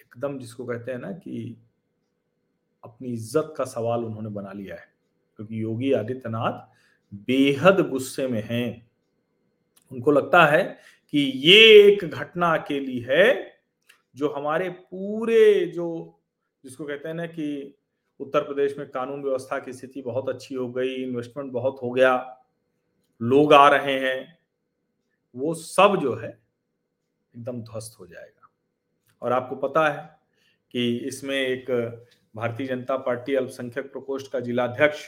एकदम 0.00 0.38
जिसको 0.38 0.64
कहते 0.64 0.92
हैं 0.92 0.98
ना 0.98 1.10
कि 1.12 1.56
अपनी 2.84 3.12
इज़्ज़त 3.12 3.54
का 3.58 3.64
सवाल 3.64 4.04
उन्होंने 4.04 4.28
बना 4.28 4.52
लिया 4.52 4.74
है। 4.74 4.88
क्योंकि 5.38 5.62
योगी 5.62 5.92
आदित्यनाथ 5.92 7.14
बेहद 7.26 7.80
गुस्से 7.90 8.26
में 8.28 8.42
हैं। 8.42 8.88
उनको 9.90 10.10
लगता 10.10 10.44
है 10.46 10.62
कि 11.14 11.18
ये 11.18 11.58
एक 11.82 12.04
घटना 12.04 12.54
अकेली 12.56 12.98
है, 13.00 13.58
जो 14.16 14.28
हमारे 14.28 14.68
पूरे 14.70 15.66
जो 15.66 16.15
जिसको 16.66 16.84
कहते 16.84 17.08
हैं 17.08 17.14
ना 17.14 17.26
कि 17.26 17.74
उत्तर 18.20 18.40
प्रदेश 18.40 18.74
में 18.78 18.88
कानून 18.90 19.22
व्यवस्था 19.22 19.58
की 19.58 19.72
स्थिति 19.72 20.02
बहुत 20.02 20.28
अच्छी 20.28 20.54
हो 20.54 20.68
गई 20.68 20.94
इन्वेस्टमेंट 20.94 21.52
बहुत 21.52 21.78
हो 21.82 21.90
गया, 21.90 22.14
लोग 23.20 23.52
आ 23.54 23.68
रहे 23.68 23.98
हैं, 24.00 24.38
वो 25.34 25.54
सब 25.54 25.96
जो 26.02 26.14
है 26.14 26.28
एकदम 26.28 27.60
ध्वस्त 27.62 27.98
हो 28.00 28.06
जाएगा। 28.06 28.50
और 29.22 29.32
आपको 29.32 29.56
पता 29.58 29.88
है 29.88 30.18
कि 30.74 30.96
इसमें 30.98 31.36
एक 31.36 31.70
भारतीय 32.34 32.66
जनता 32.66 32.96
पार्टी 32.98 33.34
अल्पसंख्यक 33.34 33.92
प्रकोष्ठ 33.92 34.32
का 34.32 34.40
जिलाध्यक्ष 34.40 35.06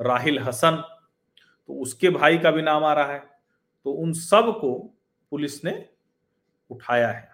राहिल 0.00 0.38
हसन 0.38 0.82
तो 1.68 1.74
उसके 1.74 2.10
भाई 2.10 2.38
का 2.38 2.50
भी 2.50 2.62
नाम 2.62 2.84
आ 2.84 2.92
रहा 2.92 3.12
है 3.12 3.22
तो 3.86 3.92
उन 3.92 4.12
सबको 4.12 4.74
पुलिस 5.32 5.64
ने 5.64 5.72
उठाया 6.70 7.08
है। 7.08 7.28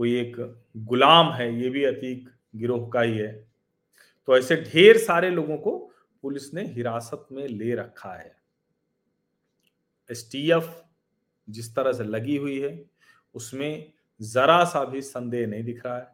कोई 0.00 0.14
एक 0.14 0.36
गुलाम 0.76 1.32
है, 1.32 1.62
ये 1.62 1.70
भी 1.70 1.84
अतीक 1.84 2.28
गिरोह 2.56 2.88
का 2.90 3.00
ही 3.00 3.18
है। 3.18 3.32
तो 4.26 4.38
ऐसे 4.38 4.56
ढेर 4.56 4.98
सारे 4.98 5.30
लोगों 5.30 5.56
को 5.56 5.92
पुलिस 6.22 6.54
ने 6.54 6.62
हिरासत 6.62 7.26
में 7.32 7.48
ले 7.48 7.74
रखा 7.74 8.12
है। 8.14 8.36
एसटीएफ 10.10 10.84
जिस 11.48 11.76
तरह 11.76 11.92
से 11.92 12.04
लगी 12.04 12.36
हुई 12.36 12.60
है, 12.60 12.90
उसमें 13.34 13.92
जरा 14.22 14.64
सा 14.64 14.84
भी 14.84 15.02
संदेह 15.02 15.46
नहीं 15.46 15.64
दिख 15.64 15.86
रहा 15.86 15.96
है। 15.96 16.08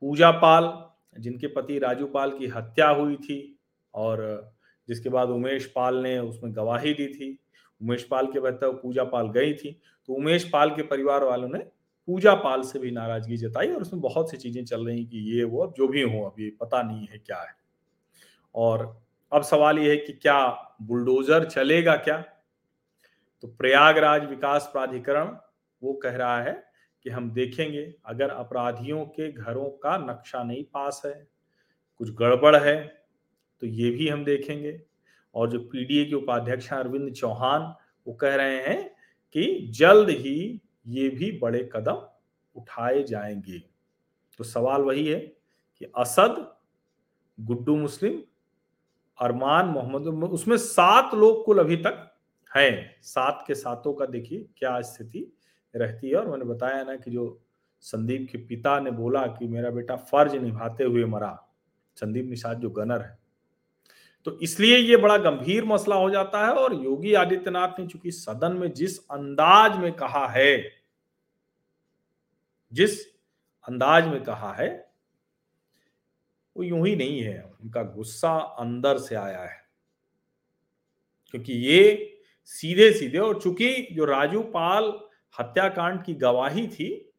पूजा 0.00 0.30
पाल 0.30 0.72
जिनके 1.20 1.46
पति 1.46 1.78
राजू 1.78 2.06
पाल 2.06 2.38
की 2.38 2.46
हत्या 2.46 2.88
हुई 2.88 3.16
थी 3.16 3.58
और 3.94 4.54
जिसके 4.88 5.08
बाद 5.08 5.28
उमेश 5.28 5.66
पाल 5.66 5.96
ने 5.96 6.18
उसमें 6.18 6.56
गवाही 6.56 6.94
दी 6.94 7.06
थी 7.06 7.38
उमेश 7.80 8.04
पाल 8.04 8.26
के 8.26 8.40
बहते 8.40 8.72
पूजा 8.72 9.04
पाल 9.04 9.30
गई 9.30 9.54
थी 9.54 9.80
तो 10.06 10.12
उमेश 10.12 10.50
पाल 10.50 10.70
के 10.70 10.82
परिवार 10.82 11.24
वालों 11.24 11.48
ने 11.48 11.81
पूजा 12.08 12.34
पाल 12.34 12.62
से 12.62 12.78
भी 12.78 12.90
नाराज़गी 12.90 13.36
जताई 13.36 13.68
और 13.68 13.82
उसमें 13.82 14.00
बहुत 14.02 14.30
सी 14.30 14.36
चीज़ें 14.36 14.64
चल 14.64 14.86
रही 14.86 15.04
कि 15.04 15.18
ये, 15.32 15.44
वो 15.44 15.62
अब 15.62 15.74
जो 15.76 15.88
भी 15.88 16.02
हो 16.02 16.24
अभी, 16.24 16.50
पता 16.50 16.82
नहीं 16.82 17.06
है 17.06 17.18
क्या 17.18 17.40
है। 17.40 17.54
और 18.54 19.02
अब 19.32 19.42
सवाल 19.42 19.78
ये 19.78 19.90
है 19.90 19.96
कि 19.96 20.12
क्या 20.12 20.46
बुलडोजर 20.82 21.44
चलेगा 21.44 21.96
क्या? 21.96 22.18
तो 23.42 23.48
प्रयागराज 23.48 24.24
विकास 24.24 24.68
प्राधिकरण 24.72 25.36
वो 25.82 25.92
कह 25.92 26.16
रहा 26.16 26.42
है 26.42 26.52
कि 27.04 27.10
हम 27.10 27.30
देखेंगे, 27.30 27.82
अगर 28.06 28.30
अपराधियों 28.30 29.04
के 29.06 29.30
घरों 29.32 29.68
का 29.78 29.96
नक्शा 30.00 30.42
नहीं 30.42 30.64
पास 30.64 31.02
है, 31.06 31.12
कुछ 32.00 32.10
गड़बड़ 32.14 32.56
है 32.56 32.76
तो 33.62 33.66
ये 33.66 33.90
भी 33.90 34.08
हम 34.08 34.24
देखेंगे। 34.24 34.80
और 35.34 35.50
जो 35.50 35.58
पीडीए 35.62 36.04
के 36.04 36.14
उपाध्यक्ष 36.14 36.72
अरविंद 36.72 37.12
चौहान, 37.12 37.74
वो 38.06 38.14
कह 38.14 38.34
रहे 38.34 38.56
हैं 38.58 38.88
कि 39.34 39.66
जल्द 39.70 40.10
ही 40.10 40.60
ये 40.86 41.08
भी 41.08 41.38
बड़े 41.38 41.70
कदम 41.72 42.08
उठाए 42.56 43.02
जाएँगे। 43.02 43.58
तो 44.38 44.44
सवाल 44.44 44.82
वही 44.82 45.08
है 45.08 45.20
कि 45.78 45.92
असद, 45.98 46.54
गुड्डू 47.40 47.76
मुस्लिम, 47.76 48.22
अरमान 49.20 49.66
मोहम्मद, 49.66 50.06
उसमें 50.24 50.56
सात 50.56 51.14
लोग 51.14 51.44
कुल 51.44 51.58
अभी 51.58 51.76
तक 51.76 52.14
हैं। 52.56 53.02
सात 53.02 53.44
के 53.46 53.54
सातों 53.54 53.94
का 53.94 54.06
देखिए 54.06 54.48
क्या 54.56 54.80
स्थिति 54.80 55.36
रहती 55.76 56.08
है। 56.08 56.16
और 56.16 56.28
मैंने 56.28 56.44
बताया 56.44 56.84
ना 56.84 56.96
कि 56.96 57.10
जो 57.10 57.42
संदीप 57.80 58.28
के 58.32 58.38
पिता 58.38 58.80
ने 58.80 58.90
बोला 58.90 59.26
कि 59.26 59.48
मेरा 59.48 59.70
बेटा 59.70 59.96
फ़र्ज़ 59.96 60.36
निभाते 60.36 60.84
हुए 60.84 61.04
मरा। 61.04 61.48
संदीप 61.96 62.26
निषाद 62.26 62.60
जो 62.60 62.70
गनर 62.70 63.02
है। 63.02 63.21
तो 64.24 64.38
इसलिए 64.38 64.78
ये 64.78 64.96
बड़ा 64.96 65.16
गंभीर 65.18 65.64
मसला 65.64 65.96
हो 65.96 66.10
जाता 66.10 66.46
है 66.46 66.52
और 66.52 66.74
योगी 66.74 67.14
आदित्यनाथ 67.14 67.80
ने 67.80 67.86
चूँकि 67.86 68.10
सदन 68.10 68.52
में 68.52 68.72
जिस 68.72 68.98
अंदाज 68.98 69.78
में 69.78 69.92
कहा 69.92 70.28
है, 70.28 70.72
जिस 72.72 73.06
अंदाज 73.68 74.06
में 74.06 74.22
कहा 74.22 74.52
है, 74.52 74.92
वो 76.56 76.62
यूँ 76.62 76.86
ही 76.86 76.96
नहीं 76.96 77.20
है। 77.20 77.42
उनका 77.42 77.82
गुस्सा 77.82 78.38
अंदर 78.38 78.98
से 78.98 79.14
आया 79.14 79.42
है। 79.42 79.66
क्योंकि 81.26 81.52
ये 81.52 82.16
सीधे 82.44 82.92
सीधे 82.92 83.18
और 83.18 83.42
चूँकि 83.42 83.88
जो 83.92 84.04
राजू 84.04 84.42
पाल 84.42 85.00
हत्याकांड 85.40 86.04
की 86.04 86.14
गवाही 86.14 86.68
थी, 86.68 87.12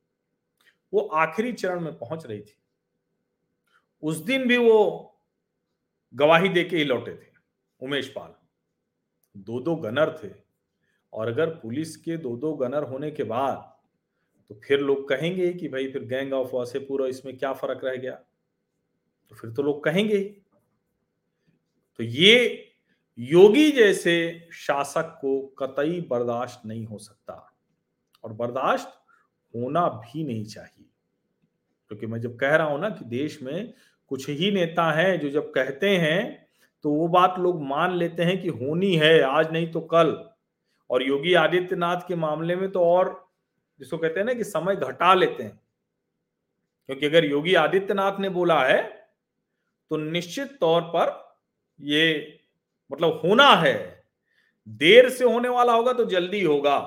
वो 0.93 1.01
आखिरी 1.01 1.53
चरण 1.53 1.79
में 1.79 1.97
पहुँच 1.97 2.25
रही 2.25 2.41
थी। 2.41 2.57
उस 4.01 4.17
दिन 4.17 4.47
भी 4.47 4.57
वो 4.57 5.09
गवाही 6.13 6.49
देके 6.49 6.77
ही 6.77 6.83
लौटे 6.83 7.11
थे, 7.11 7.31
उमेश 7.81 8.07
पाल। 8.07 8.33
दो 9.35 9.59
दो 9.59 9.75
गनर 9.75 10.17
थे 10.23 10.31
और 11.13 11.27
अगर 11.27 11.49
पुलिस 11.55 11.95
के 11.97 12.17
दो 12.17 12.35
दो 12.37 12.53
गनर 12.53 12.83
होने 12.83 13.11
के 13.11 13.23
बाद 13.23 13.71
तो 14.49 14.59
फिर 14.63 14.79
लोग 14.79 15.07
कहेंगे 15.09 15.53
कि 15.53 15.67
भाई 15.67 15.87
फिर 15.91 16.03
गैंग 16.03 16.33
ऑफ़ 16.33 16.55
वासेपुर 16.55 17.01
और 17.01 17.09
इसमें 17.09 17.37
क्या 17.37 17.53
फ़र्क 17.53 17.81
रह 17.85 17.95
गया? 17.95 18.13
तो 19.31 19.35
फिर 19.35 19.51
तो 19.51 19.63
लोग 19.63 19.83
कहेंगे 19.83 20.19
तो 21.99 22.03
ये 22.03 22.69
योगी 23.17 23.71
जैसे 23.71 24.47
शासक 24.53 25.17
को 25.21 25.39
कतई 25.59 25.99
बर्दाश्त 26.01 26.65
नहीं 26.65 26.85
हो 26.85 26.97
सकता 26.97 27.33
और 28.23 28.33
बर्दाश्त 28.33 28.87
होना 29.53 29.87
भी 29.87 30.23
नहीं 30.23 30.45
चाहिए। 30.45 30.85
क्योंकि 31.91 32.05
तो 32.05 32.11
मैं 32.11 32.19
जब 32.21 32.37
कह 32.39 32.55
रहा 32.55 32.67
हूँ 32.67 32.79
ना 32.79 32.89
कि 32.89 33.05
देश 33.05 33.41
में 33.43 33.73
कुछ 34.11 34.29
ही 34.29 34.51
नेता 34.51 34.91
हैं 34.91 35.19
जो 35.19 35.29
जब 35.29 35.51
कहते 35.51 35.89
हैं 35.89 36.47
तो 36.85 36.91
वो 36.91 37.07
बात 37.07 37.35
लोग 37.39 37.61
मान 37.63 37.95
लेते 37.95 38.23
हैं 38.23 38.41
कि 38.41 38.49
होनी 38.49 38.95
है, 38.95 39.21
आज 39.21 39.51
नहीं 39.51 39.71
तो 39.71 39.81
कल। 39.81 40.29
और 40.89 41.03
योगी 41.03 41.33
आदित्यनाथ 41.33 42.01
के 42.07 42.15
मामले 42.15 42.55
में 42.55 42.71
तो 42.71 42.83
और, 42.85 43.27
जिसको 43.79 43.97
कहते 43.97 44.19
हैं 44.19 44.25
ना 44.27 44.33
कि 44.33 44.43
समय 44.43 44.75
घटा 44.75 45.13
लेते 45.13 45.43
हैं। 45.43 45.59
क्योंकि 46.89 47.05
अगर 47.05 47.25
योगी 47.25 47.53
आदित्यनाथ 47.55 48.19
ने 48.19 48.29
बोला 48.29 48.63
है 48.63 48.81
तो 49.91 49.97
निश्चित 49.97 50.57
तौर 50.61 50.81
पर 50.81 51.35
ये 51.79 52.39
मतलब 52.91 53.21
होना 53.25 53.49
है। 53.55 54.03
देर 54.67 55.09
से 55.09 55.25
होने 55.25 55.49
वाला 55.49 55.73
होगा 55.73 55.93
तो 55.93 56.05
जल्दी 56.05 56.43
होगा। 56.43 56.77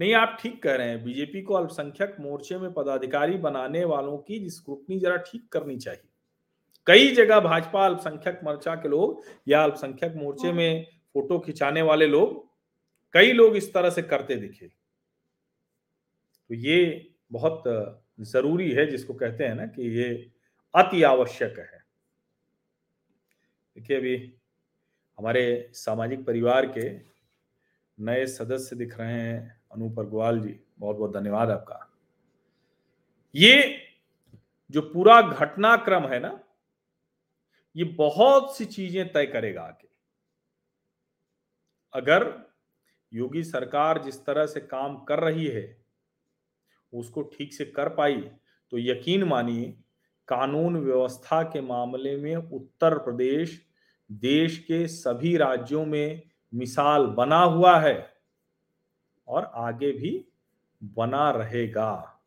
नहीं 0.00 0.12
आप 0.14 0.36
ठीक 0.40 0.62
कह 0.62 0.74
रहे 0.74 0.88
हैं। 0.88 1.02
बीजेपी 1.04 1.42
को 1.42 1.54
अल्पसंख्यक 1.54 2.16
मोर्चे 2.20 2.58
में 2.58 2.72
पदाधिकारी 2.72 3.36
बनाने 3.38 3.84
वालों 3.84 4.16
की 4.18 4.48
स्क्रूटनी 4.50 4.98
जरा 5.00 5.16
ठीक 5.16 5.48
करनी 5.52 5.76
चाहिए। 5.76 6.08
कई 6.86 7.10
जगह 7.14 7.40
भाजपा 7.40 7.84
अल्पसंख्यक 7.86 8.40
मोर्चा 8.44 8.74
के 8.74 8.88
लोग 8.88 9.24
या 9.48 9.62
अल्पसंख्यक 9.64 10.14
मोर्चे 10.16 10.46
हाँ। 10.48 10.56
में 10.56 10.86
फ़ोटो 11.14 11.38
खिंचाने 11.38 11.82
वाले 11.82 12.06
लोग 12.06 12.48
कई 13.14 13.32
लोग 13.32 13.56
इस 13.56 13.72
तरह 13.74 13.90
से 13.90 14.02
करते 14.02 14.36
दिखे। 14.36 14.66
तो 14.66 16.54
ये 16.54 17.10
बहुत 17.32 17.62
ज़रूरी 18.20 18.70
है 18.72 18.86
जिसको 18.86 19.14
कहते 19.14 19.44
हैं 19.44 19.54
ना 19.54 19.66
कि 19.66 19.90
ये 19.98 20.10
अति 20.74 21.02
आवश्यक 21.02 21.58
है। 21.58 21.84
देखिए 23.76 23.96
अभी 23.96 24.16
हमारे 25.18 25.70
सामाजिक 25.74 26.26
परिवार 26.26 26.66
के 26.66 26.90
नए 27.98 28.26
सदस्य 28.26 28.76
दिख 28.76 28.98
रहे 29.00 29.12
हैं। 29.12 29.59
अनूप 29.72 29.98
अग्रवाल 29.98 30.40
जी 30.40 30.58
बहुत 30.78 30.96
बहुत 30.96 31.12
धन्यवाद 31.14 31.50
आपका। 31.50 31.86
ये 33.34 33.76
जो 34.70 34.80
पूरा 34.82 35.20
घटनाक्रम 35.22 36.06
है 36.08 36.20
ना, 36.20 36.38
ये 37.76 37.84
बहुत 37.84 38.56
सी 38.56 38.64
चीज़ें 38.64 39.12
तय 39.12 39.26
करेगा 39.26 39.62
आगे। 39.62 39.88
अगर 41.94 42.32
योगी 43.12 43.42
सरकार 43.44 44.02
जिस 44.02 44.24
तरह 44.26 44.46
से 44.46 44.60
काम 44.60 44.96
कर 45.04 45.20
रही 45.20 45.46
है, 45.46 45.76
उसको 46.92 47.22
ठीक 47.22 47.52
से 47.54 47.64
कर 47.64 47.88
पाई 47.88 48.16
तो 48.72 48.78
यकीन 48.78 49.24
मानिए, 49.24 49.70
कानून 50.28 50.76
व्यवस्था 50.76 51.42
के 51.42 51.60
मामले 51.60 52.16
में 52.16 52.36
उत्तर 52.36 52.98
प्रदेश 52.98 53.60
देश 54.10 54.58
के 54.58 54.86
सभी 54.88 55.36
राज्यों 55.36 55.84
में 55.86 56.22
मिसाल 56.52 57.06
बना 57.06 57.38
हुआ 57.38 57.78
है। 57.80 58.09
और 59.30 59.50
आगे 59.54 59.92
भी 59.92 60.12
बना 60.82 61.30
रहेगा। 61.30 62.20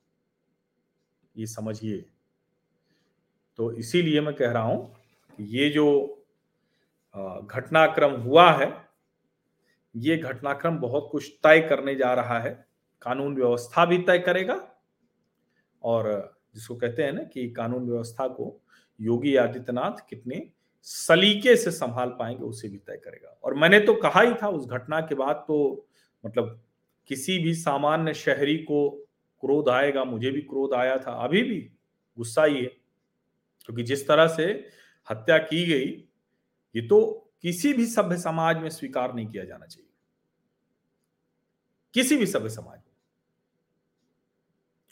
ये 1.35 1.45
समझिए। 1.45 2.05
तो 3.59 3.71
इसीलिए 3.71 4.21
मैं 4.21 4.33
कह 4.35 4.51
रहा 4.51 4.63
हूँ 4.63 4.95
ये 5.39 5.69
जो 5.69 5.85
घटनाक्रम 7.15 8.11
हुआ 8.21 8.51
है, 8.51 8.71
ये 9.95 10.17
घटनाक्रम 10.17 10.77
बहुत 10.77 11.09
कुछ 11.11 11.31
तय 11.43 11.61
करने 11.61 11.95
जा 11.95 12.13
रहा 12.13 12.39
है। 12.39 12.53
कानून 13.01 13.35
व्यवस्था 13.35 13.85
भी 13.85 13.97
तय 13.97 14.19
करेगा 14.19 14.55
और 15.83 16.35
जिसको 16.55 16.75
कहते 16.75 17.03
हैं 17.03 17.11
ना 17.13 17.23
कि 17.23 17.49
कानून 17.49 17.89
व्यवस्था 17.89 18.27
को 18.27 18.59
योगी 18.99 19.35
आदित्यनाथ 19.35 20.07
कितने 20.09 20.47
सलीके 20.81 21.55
से 21.55 21.71
संभाल 21.71 22.09
पाएँगे, 22.09 22.43
उसे 22.43 22.69
भी 22.69 22.77
तय 22.77 22.97
करेगा। 22.97 23.37
और 23.43 23.53
मैंने 23.53 23.79
तो 23.79 23.93
कहा 23.93 24.21
ही 24.21 24.33
था, 24.33 24.47
उस 24.47 24.67
घटना 24.67 25.01
के 25.01 25.15
बाद 25.15 25.43
तो 25.47 25.87
मतलब 26.23 26.59
किसी 27.07 27.39
भी 27.39 27.55
सामान्य 27.55 28.13
शहरी 28.13 28.57
को 28.57 28.89
क्रोध 29.39 29.69
आएगा, 29.69 30.03
मुझे 30.03 30.31
भी 30.31 30.41
क्रोध 30.41 30.73
आया 30.73 30.97
था, 30.97 31.11
अभी 31.11 31.43
भी 31.43 31.71
गुस्सा 32.17 32.43
ही 32.43 32.55
है। 32.55 32.69
क्योंकि 33.65 33.83
जिस 33.83 34.07
तरह 34.07 34.27
से 34.27 34.69
हत्या 35.09 35.37
की 35.37 35.65
गई, 35.65 36.07
ये 36.75 36.87
तो 36.87 37.29
किसी 37.41 37.73
भी 37.73 37.85
सभ्य 37.85 38.17
समाज 38.17 38.57
में 38.57 38.69
स्वीकार 38.69 39.13
नहीं 39.13 39.27
किया 39.27 39.43
जाना 39.43 39.65
चाहिए। 39.65 39.89
किसी 41.93 42.17
भी 42.17 42.25
सभ्य 42.25 42.49
समाज 42.49 42.77
में। 42.77 42.93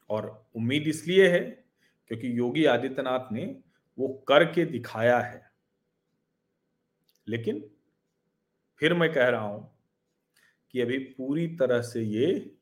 और 0.09 0.49
उम्मीद 0.55 0.87
इसलिए 0.87 1.29
है 1.29 1.39
क्योंकि 2.07 2.37
योगी 2.37 2.65
आदित्यनाथ 2.65 3.31
ने 3.31 3.61
वो 3.99 4.07
करके 4.27 4.65
दिखाया 4.65 5.19
है। 5.19 5.51
लेकिन 7.27 7.71
फिर 8.77 8.93
मैं 8.93 9.13
कह 9.13 9.27
रहा 9.27 9.41
हूँ 9.41 9.80
कि 10.71 10.81
अभी 10.81 10.97
पूरी 10.97 11.47
तरह 11.47 11.81
से 11.81 12.01
ये 12.01 12.55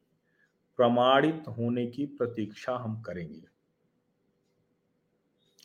प्रमाणित 0.78 1.43
होने 1.48 1.88
की 1.88 2.06
प्रतीक्षा 2.06 2.76
हम 2.76 3.02
करेंगे। 3.02 3.41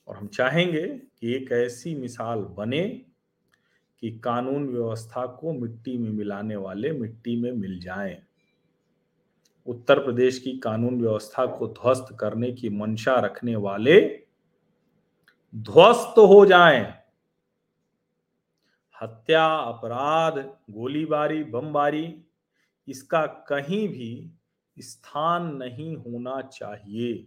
और 0.08 0.16
हम 0.16 0.26
चाहेंगे 0.26 0.88
कि 0.88 1.34
एक 1.34 1.52
ऐसी 1.52 1.94
मिसाल 1.94 2.38
बने 2.38 3.02
कि 4.00 4.10
कानून 4.18 4.68
व्यवस्था 4.68 5.26
को 5.26 5.52
मिट्टी 5.52 5.98
में 5.98 6.10
मिलाने 6.10 6.56
वाले 6.56 6.92
मिट्टी 6.92 7.42
में 7.42 7.52
मिल 7.52 7.80
जाएँ। 7.80 8.22
उत्तर 9.66 9.98
प्रदेश 9.98 10.38
की 10.38 10.58
कानून 10.58 11.00
व्यवस्था 11.00 11.46
को 11.46 11.66
ध्वस्त 11.68 12.16
करने 12.20 12.52
की 12.52 12.68
मंशा 12.68 13.14
रखने 13.14 13.56
वाले 13.56 14.24
ध्वस्त 15.56 16.18
हो 16.18 16.46
जाएँ। 16.46 16.94
हत्या, 19.02 19.46
अपराध, 19.46 20.38
गोलीबारी, 20.70 21.44
बमबारी 21.44 22.23
इसका 22.88 23.24
कहीं 23.48 23.86
भी 23.88 24.30
स्थान 24.76 25.54
नहीं 25.56 25.94
होना 25.96 26.40
चाहिए। 26.42 27.26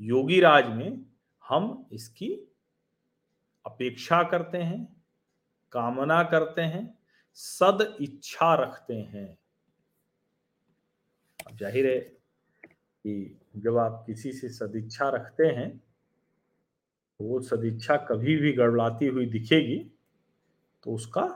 योगी 0.00 0.40
राज 0.40 0.68
में 0.68 1.04
हम 1.44 1.88
इसकी 1.92 2.28
अपेक्षा 3.64 4.22
करते 4.22 4.58
हैं, 4.58 4.84
कामना 5.72 6.22
करते 6.22 6.62
हैं, 6.62 6.98
सद 7.36 7.96
इच्छा 8.00 8.54
रखते 8.54 8.94
हैं। 8.94 9.28
अब 11.46 11.56
ज़ाहिर 11.58 11.86
है 11.86 11.98
कि 11.98 13.38
जब 13.56 13.76
आप 13.78 14.02
किसी 14.06 14.32
से 14.32 14.48
सदिच्छा 14.50 15.08
रखते 15.10 15.46
हैं 15.48 15.70
तो 17.20 17.24
वो 17.24 17.40
सदिच्छा 17.42 17.96
कभी 18.08 18.36
भी 18.36 18.52
गड़बड़ाती 18.52 19.06
हुई 19.06 19.26
दिखेगी 19.28 19.78
तो 20.84 20.94
उसका 20.94 21.26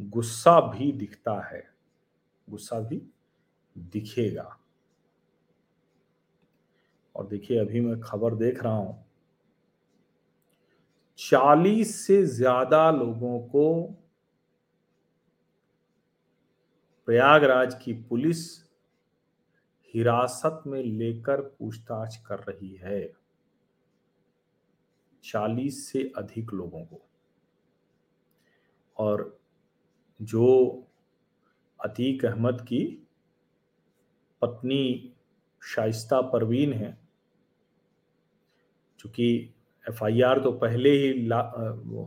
गुस्सा 0.00 0.60
भी 0.68 0.92
दिखता 0.94 1.40
है। 1.46 1.62
गुस्सा 2.50 2.80
भी 2.80 3.02
दिखेगा। 3.76 4.56
और 7.14 7.26
देखिए, 7.26 7.58
अभी 7.58 7.80
मैं 7.80 8.00
खबर 8.00 8.34
देख 8.34 8.62
रहा 8.62 8.76
हूँ। 8.76 9.04
चालीस 11.18 11.94
से 12.06 12.22
ज़्यादा 12.26 12.90
लोगों 12.90 13.38
को 13.40 13.82
प्रयागराज 17.08 17.74
की 17.74 17.92
पुलिस 17.92 18.46
हिरासत 19.94 20.62
में 20.66 20.82
लेकर 20.82 21.40
पूछताछ 21.58 22.16
कर 22.16 22.38
रही 22.38 22.74
है। 22.76 23.00
चालीस 25.24 25.86
से 25.88 26.02
अधिक 26.16 26.52
लोगों 26.52 26.84
को। 26.84 27.00
और 28.96 29.40
जो 30.20 30.46
अतीक 31.80 32.24
अहमद 32.24 32.60
की 32.60 32.84
पत्नी 34.42 35.12
शाइस्ता 35.62 36.20
परवीन 36.30 36.72
है। 36.72 36.98
चूँकि 39.00 39.28
एफआईआर 39.84 40.38
तो 40.38 40.52
पहले 40.52 40.90
ही 40.90 41.12
ला, 41.26 41.40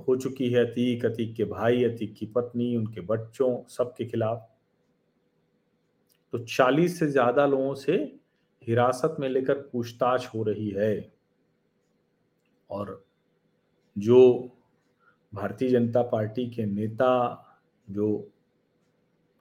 हो 0.07 0.15
चुकी 0.15 0.49
है 0.49 0.65
अतीक 0.65 1.05
अतीक 1.05 1.35
के 1.35 1.45
भाई 1.45 1.83
अतीक 1.83 2.13
की 2.15 2.25
पत्नी 2.25 2.75
उनके 2.77 3.01
बच्चों 3.01 3.55
सबके 3.69 4.05
खिलाफ। 4.05 4.49
तो 6.33 6.39
40 6.39 6.99
से 6.99 7.07
ज़्यादा 7.07 7.45
लोगों 7.45 7.73
से 7.75 7.93
हिरासत 8.61 9.15
में 9.19 9.27
लेकर 9.29 9.59
पूछताछ 9.71 10.27
हो 10.35 10.43
रही 10.43 10.69
है। 10.69 11.11
और 12.69 13.03
जो 13.95 14.19
भारतीय 15.33 15.69
जनता 15.69 16.01
पार्टी 16.03 16.49
के 16.49 16.65
नेता 16.65 17.09
जो 17.87 18.07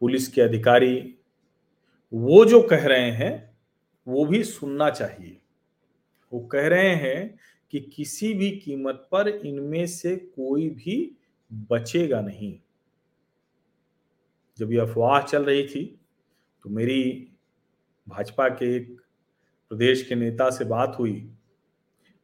पुलिस 0.03 0.27
के 0.29 0.41
अधिकारी, 0.43 0.97
वो 2.12 2.45
जो 2.45 2.61
कह 2.62 2.87
रहे 2.87 3.11
हैं, 3.11 3.59
वो 4.07 4.25
भी 4.27 4.43
सुनना 4.45 4.88
चाहिए। 4.91 5.37
वो 6.33 6.41
कह 6.47 6.67
रहे 6.69 6.95
हैं 6.95 7.38
कि 7.73 7.81
किसी 7.93 8.33
भी 8.35 8.51
कीमत 8.51 9.07
पर 9.12 9.29
इनमें 9.29 9.87
से 9.87 10.17
कोई 10.17 10.69
भी 10.71 10.97
बचेगा 11.71 12.21
नहीं। 12.21 12.59
जब 14.59 14.73
ये 14.73 14.79
अफवाह 14.81 15.21
चल 15.23 15.45
रही 15.45 15.67
थी 15.69 15.85
तो 16.65 16.71
मेरी 16.71 17.29
भाजपा 18.07 18.49
के 18.49 18.75
एक 18.77 18.91
प्रदेश 19.71 20.03
के 20.03 20.15
नेता 20.15 20.51
से 20.51 20.65
बात 20.65 20.97
हुई 20.99 21.15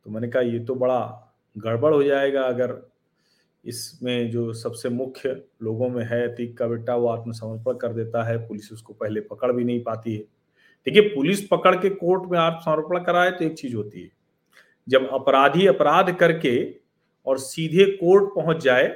तो 0.07 0.11
मैंने 0.11 0.29
कहा, 0.29 0.43
ये 0.43 0.59
तो 0.65 0.75
बड़ा 0.75 1.35
गड़बड़ 1.57 1.95
हो 1.95 2.03
जाएगा 2.03 2.43
अगर 2.43 2.73
इसमें 3.65 4.31
जो 4.31 4.53
सबसे 4.53 4.89
मुख्य 4.89 5.31
लोगों 5.63 5.89
में 5.89 6.05
है 6.05 6.23
अतीक 6.29 6.57
का 6.59 6.67
बेटा, 6.67 6.97
वो 6.97 7.09
आत्मसमर्पण 7.09 7.79
कर 7.79 7.93
देता 7.93 8.23
है। 8.23 8.37
पुलिस 8.49 8.73
उसको 8.73 8.93
पहले 8.93 9.21
पकड़ 9.23 9.53
भी 9.53 9.65
नहीं 9.65 9.83
पाती 9.83 10.15
है। 10.15 10.23
देखिए, 10.87 11.03
पुलिस 11.09 11.47
पकड़ 11.49 11.75
के 11.77 11.91
कोर्ट 11.91 12.31
में 12.31 12.39
आत्मसमर्पण 12.39 13.05
कराए 13.05 13.31
तो 13.31 13.45
एक 13.45 13.59
चीज़ 13.59 13.75
होती 13.77 14.03
है। 14.03 14.11
जब 14.89 15.09
अपराधी 15.13 15.67
अपराध 15.67 16.15
करके 16.17 16.55
और 17.27 17.39
सीधे 17.39 17.85
कोर्ट 17.97 18.35
पहुँच 18.35 18.63
जाए 18.65 18.87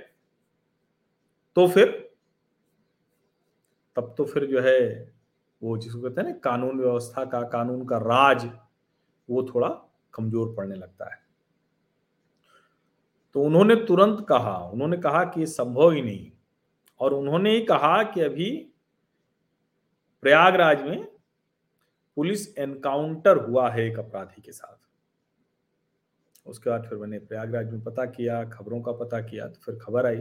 तो 1.57 1.66
फिर, 1.68 1.88
तब 3.96 4.14
तो 4.18 4.25
फिर 4.25 4.44
जो 4.46 4.61
है, 4.61 5.12
वो 5.62 5.77
जिसको 5.79 6.01
कहते 6.01 6.20
हैं 6.20 6.29
ना, 6.29 6.35
कानून 6.35 6.79
व्यवस्था 6.81 7.25
का, 7.25 7.42
कानून 7.42 7.85
का 7.87 7.98
राज, 7.98 8.48
वो 9.29 9.42
थोड़ा 9.44 9.68
कमज़ोर 10.14 10.55
पड़ने 10.57 10.75
लगता 10.75 11.12
है। 11.14 11.20
तो 13.37 13.42
उन्होंने 13.42 13.75
तुरंत 13.87 14.25
कहा, 14.29 14.57
उन्होंने 14.64 14.97
कहा 14.97 15.25
कि 15.25 15.40
ये 15.40 15.47
संभव 15.49 15.90
ही 15.90 16.03
नहीं। 16.03 16.31
और 17.01 17.14
उन्होंने 17.14 17.51
ही 17.51 17.61
कहा 17.64 18.03
कि 18.05 18.21
अभी 18.21 18.51
प्रयागराज 20.23 20.83
में 20.83 21.07
पुलिस 22.16 22.47
एनकाउंटर 22.59 23.37
हुआ 23.38 23.68
है 23.71 23.87
एक 23.87 23.99
अपराधी 23.99 24.42
के 24.42 24.53
साथ। 24.53 24.77
उसके 26.47 26.71
बाद 26.71 26.87
फिर 26.88 26.99
मैंने 26.99 27.18
प्रयागराज 27.18 27.71
में 27.73 27.83
पता 27.83 28.05
किया, 28.07 28.42
खबरों 28.45 28.81
का 28.83 28.92
पता 28.95 29.21
किया 29.21 29.47
तो 29.49 29.61
फिर 29.64 29.79
खबर 29.83 30.07
आई। 30.07 30.21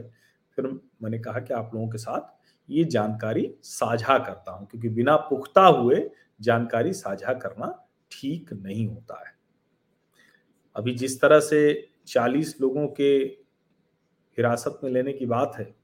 फिर 0.58 0.68
मैंने 1.04 1.20
कहा 1.20 1.40
कि 1.40 1.54
आप 1.54 1.72
लोगों 1.74 1.88
के 1.90 1.98
साथ 1.98 2.50
ये 2.70 2.84
जानकारी 2.86 3.54
साझा 3.64 4.18
करता 4.18 4.52
हूँ, 4.52 4.68
क्योंकि 4.68 4.90
बिना 4.90 5.16
पुख्ता 5.16 5.66
हुए 5.66 6.10
जानकारी 6.42 6.94
साझा 6.94 7.34
करना 7.34 7.68
ठीक 8.12 8.54
नहीं 8.54 8.88
होता 8.88 9.20
है। 9.20 9.34
अभी 10.76 10.94
जिस 10.94 11.20
तरह 11.22 11.40
से 11.40 11.91
40 12.08 12.62
लोगों 12.62 12.88
के 12.88 13.14
हिरासत 14.38 14.80
में 14.84 14.92
लेने 14.92 15.14
की 15.14 15.26
बात 15.26 15.52
है। 15.56 15.76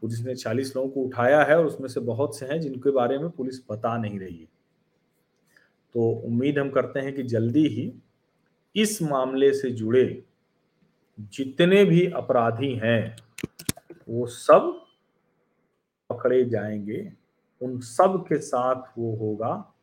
पुलिस 0.00 0.20
ने 0.20 0.34
40 0.34 0.76
लोगों 0.76 0.88
को 0.88 1.00
उठाया 1.00 1.44
है 1.44 1.58
और 1.58 1.66
उसमें 1.66 1.88
से 1.88 2.00
बहुत 2.00 2.38
से 2.38 2.46
हैं 2.46 2.60
जिनके 2.60 2.90
बारे 2.90 3.18
में 3.18 3.30
पुलिस 3.30 3.70
बता 3.70 3.98
नहीं 3.98 4.18
रही 4.18 4.36
है। 4.36 4.48
तो 5.94 6.10
उम्मीद 6.10 6.58
हम 6.58 6.70
करते 6.70 7.00
हैं 7.00 7.14
कि 7.14 7.22
जल्दी 7.22 7.68
ही 7.68 7.94
इस 8.76 9.02
मामले 9.02 9.54
से 9.54 9.70
जुड़े 9.70 10.24
जितने 11.20 11.84
भी 11.84 12.06
अपराधी 12.06 12.74
हैं, 12.74 13.16
वो 14.08 14.26
सब 14.26 14.86
पकड़े 16.10 16.44
जाएँगे। 16.44 17.12
उन 17.62 17.80
सब 17.80 18.24
के 18.28 18.38
साथ 18.38 18.82
वो 18.98 19.16
होगा 19.16 19.74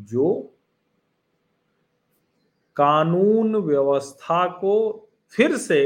जो 0.00 0.55
कानून 2.76 3.56
व्यवस्था 3.56 4.46
को 4.58 4.74
फिर 5.32 5.56
से 5.56 5.82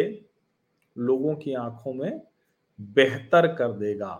लोगों 0.96 1.34
की 1.34 1.54
आँखों 1.54 1.92
में 1.94 2.20
बेहतर 2.78 3.46
कर 3.54 3.72
देगा। 3.72 4.16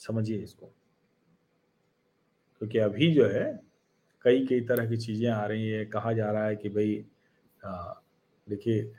समझिए 0.00 0.38
इसको। 0.38 0.66
क्योंकि 2.60 2.78
अभी 2.78 3.12
जो 3.14 3.26
है, 3.28 3.44
कई 4.24 4.44
कई 4.46 4.60
तरह 4.60 4.88
की 4.88 4.96
चीज़ें 4.96 5.28
आ 5.30 5.44
रही 5.46 5.68
है। 5.68 5.84
कहा 5.84 6.12
जा 6.12 6.30
रहा 6.30 6.46
है 6.46 6.56
कि 6.56 6.68
भाई 6.68 7.04
देखिए, 8.46 8.92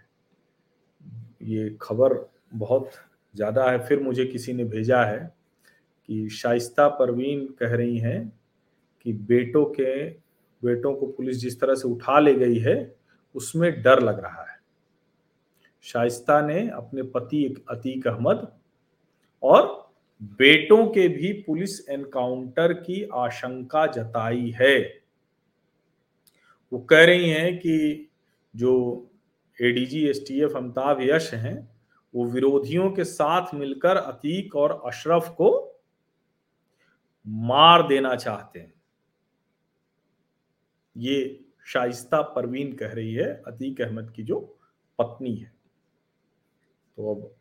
ये 1.43 1.69
खबर 1.81 2.13
बहुत 2.53 2.91
ज़्यादा 3.33 3.69
है। 3.71 3.85
फिर 3.88 3.99
मुझे 3.99 4.25
किसी 4.25 4.53
ने 4.53 4.63
भेजा 4.65 5.03
है 5.03 5.19
कि 6.09 6.27
शाइस्ता 6.29 6.88
परवीन 6.89 7.45
कह 7.59 7.75
रही 7.75 7.97
हैं 7.97 8.27
कि 9.05 9.13
बेटों 9.13 9.65
के 9.79 10.09
बेटों 10.65 10.95
को 10.95 11.08
पुलिस 11.08 11.38
जिस 11.38 11.60
तरह 11.60 11.75
से 11.75 11.88
उठा 11.88 12.19
ले 12.19 12.36
गई 12.36 12.60
है, 12.60 12.95
उसमें 13.36 13.82
डर 13.82 13.99
लग 13.99 14.19
रहा 14.19 14.51
है। 14.51 14.60
शाइस्ता 15.82 16.41
ने 16.41 16.69
अपने 16.69 17.04
पति 17.04 17.63
अतीक 17.69 18.08
अहमद 18.08 18.47
और 19.43 19.89
बेटों 20.23 20.88
के 20.88 21.08
भी 21.08 21.34
पुलिस 21.34 21.89
एनकाउंटर 21.89 22.73
की 22.73 23.10
आशंका 23.13 23.88
जताई 23.88 24.49
है। 24.62 25.01
वो 26.73 26.80
कह 26.80 27.06
रही 27.06 27.30
हैं 27.30 27.58
कि 27.58 28.10
जो 28.56 29.08
एडीजी 29.62 30.08
एसटीएफ 30.08 30.56
अमिताभ 30.56 30.97
यश 31.01 31.34
हैं, 31.34 31.75
वो 32.15 32.25
विरोधियों 32.25 32.91
के 32.91 33.04
साथ 33.04 33.54
मिलकर 33.54 33.97
अतीक 33.97 34.56
और 34.56 34.82
अशरफ 34.86 35.30
को 35.30 35.82
मार 37.28 37.88
देना 37.88 38.15
चाहते 38.15 38.60
हैं। 38.60 38.74
ये 40.95 41.45
शाइस्ता 41.65 42.21
परवीन 42.21 42.73
कह 42.73 42.93
रही 42.93 43.13
है, 43.13 43.27
अतीक 43.47 43.81
अहमद 43.81 44.12
की 44.12 44.23
जो 44.23 44.39
पत्नी 44.99 45.36
है। 45.36 45.51
तो 46.97 47.13
अब 47.15 47.31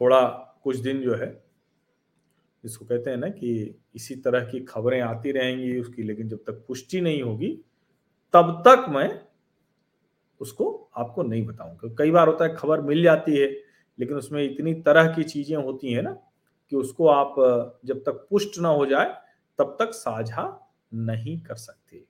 थोड़ा 0.00 0.20
कुछ 0.64 0.76
दिन 0.76 1.00
जो 1.02 1.14
है, 1.14 1.30
इसको 2.64 2.84
कहते 2.84 3.10
हैं 3.10 3.16
ना 3.16 3.28
कि 3.28 3.80
इसी 3.94 4.14
तरह 4.16 4.44
की 4.44 4.60
खबरें 4.60 5.00
आती 5.00 5.32
रहेंगी 5.32 5.78
उसकी, 5.80 6.02
लेकिन 6.02 6.28
जब 6.28 6.38
तक 6.38 6.64
पुष्टि 6.68 7.00
नहीं 7.00 7.22
होगी, 7.22 7.48
तब 8.34 8.62
तक 8.66 8.86
मैं 8.88 9.20
उसको 10.40 10.90
आपको 10.96 11.22
नहीं 11.22 11.46
बताऊँगा। 11.46 11.94
कई 11.98 12.10
बार 12.10 12.28
होता 12.28 12.44
है, 12.44 12.54
खबर 12.54 12.80
मिल 12.80 13.02
जाती 13.02 13.36
है, 13.36 13.48
लेकिन 13.98 14.16
उसमें 14.16 14.42
इतनी 14.44 14.74
तरह 14.82 15.14
की 15.14 15.24
चीज़ें 15.24 15.56
होती 15.56 15.92
हैं 15.92 16.02
ना 16.02 16.12
कि 16.72 16.76
उसको 16.76 17.06
आप 17.06 17.34
जब 17.84 18.02
तक 18.06 18.26
पुष्ट 18.30 18.58
ना 18.58 18.68
हो 18.68 18.86
जाए, 18.86 19.14
तब 19.58 19.76
तक 19.80 19.92
साझा 19.94 20.70
नहीं 20.94 21.38
कर 21.40 21.54
सकते। 21.54 22.04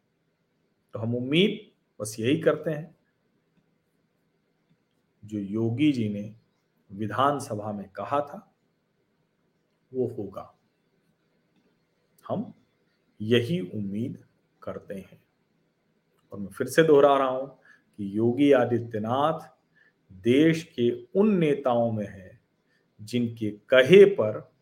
तो 0.92 0.98
हम 0.98 1.14
उम्मीद 1.14 1.70
बस 2.00 2.16
यही 2.20 2.40
करते 2.40 2.70
हैं, 2.70 2.96
जो 5.24 5.38
योगी 5.38 5.92
जी 5.92 6.08
ने 6.08 6.36
विधानसभा 6.92 7.72
में 7.72 7.88
कहा 7.88 8.20
था, 8.20 8.54
वो 9.94 10.06
होगा। 10.08 10.54
हम 12.28 12.54
यही 13.20 13.60
उम्मीद 13.60 14.24
करते 14.62 14.94
हैं। 14.94 15.22
और 16.32 16.38
मैं 16.38 16.48
फिर 16.48 16.66
से 16.66 16.82
दोहरा 16.82 17.18
रहा 17.18 17.28
हूँ 17.28 17.48
कि 17.96 18.18
योगी 18.18 18.52
आदित्यनाथ 18.52 19.40
देश 20.12 20.64
के 20.64 21.04
उन 21.20 21.38
नेताओं 21.38 21.92
में 21.92 22.06
है, 22.06 22.40
जिनके 23.02 23.50
कहे 23.50 24.04
पर 24.04 24.52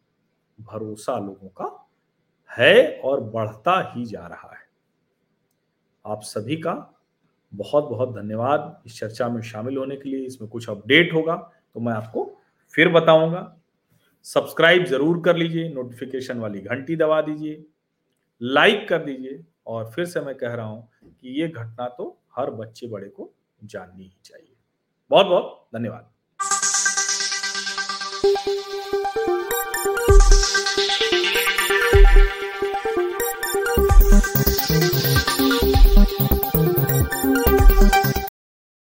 भरोसा 0.60 1.18
लोगों 1.18 1.48
का 1.48 1.88
है 2.50 3.00
और 3.00 3.20
बढ़ता 3.20 3.92
ही 3.96 4.04
जा 4.04 4.26
रहा 4.26 4.55
है। 4.55 4.55
आप 6.06 6.22
सभी 6.24 6.56
का 6.56 6.72
बहुत 7.52 7.84
बहुत 7.84 8.14
धन्यवाद। 8.14 8.82
इस 8.86 8.98
चर्चा 8.98 9.28
में 9.28 9.40
शामिल 9.42 9.76
होने 9.76 9.96
के 9.96 10.08
लिए 10.08 10.26
इसमें 10.26 10.48
कुछ 10.50 10.68
अपडेट 10.70 11.12
होगा 11.14 11.36
तो 11.74 11.80
मैं 11.80 11.92
आपको 11.92 12.24
फिर 12.74 12.88
बताऊँगा। 12.92 13.52
सब्सक्राइब 14.26 14.84
ज़रूर 14.84 15.20
कर 15.24 15.36
लीजिए, 15.36 15.68
नोटिफिकेशन 15.68 16.38
वाली 16.38 16.60
घंटी 16.60 16.96
दबा 16.96 17.20
दीजिए, 17.22 17.64
लाइक 18.40 18.88
कर 18.88 19.04
दीजिए 19.04 19.44
और 19.66 19.90
फिर 19.90 20.04
से 20.06 20.20
मैं 20.20 20.34
कह 20.34 20.54
रहा 20.54 20.66
हूँ 20.66 20.88
कि 21.02 21.40
ये 21.40 21.48
घटना 21.48 21.88
तो 21.88 22.16
हर 22.38 22.50
बच्चे 22.52 22.86
बड़े 22.88 23.08
को 23.08 23.30
जाननी 23.64 24.04
ही 24.04 24.16
चाहिए। 24.24 24.54
बहुत 25.10 25.26
बहुत 25.26 25.68
धन्यवाद। 25.74 26.12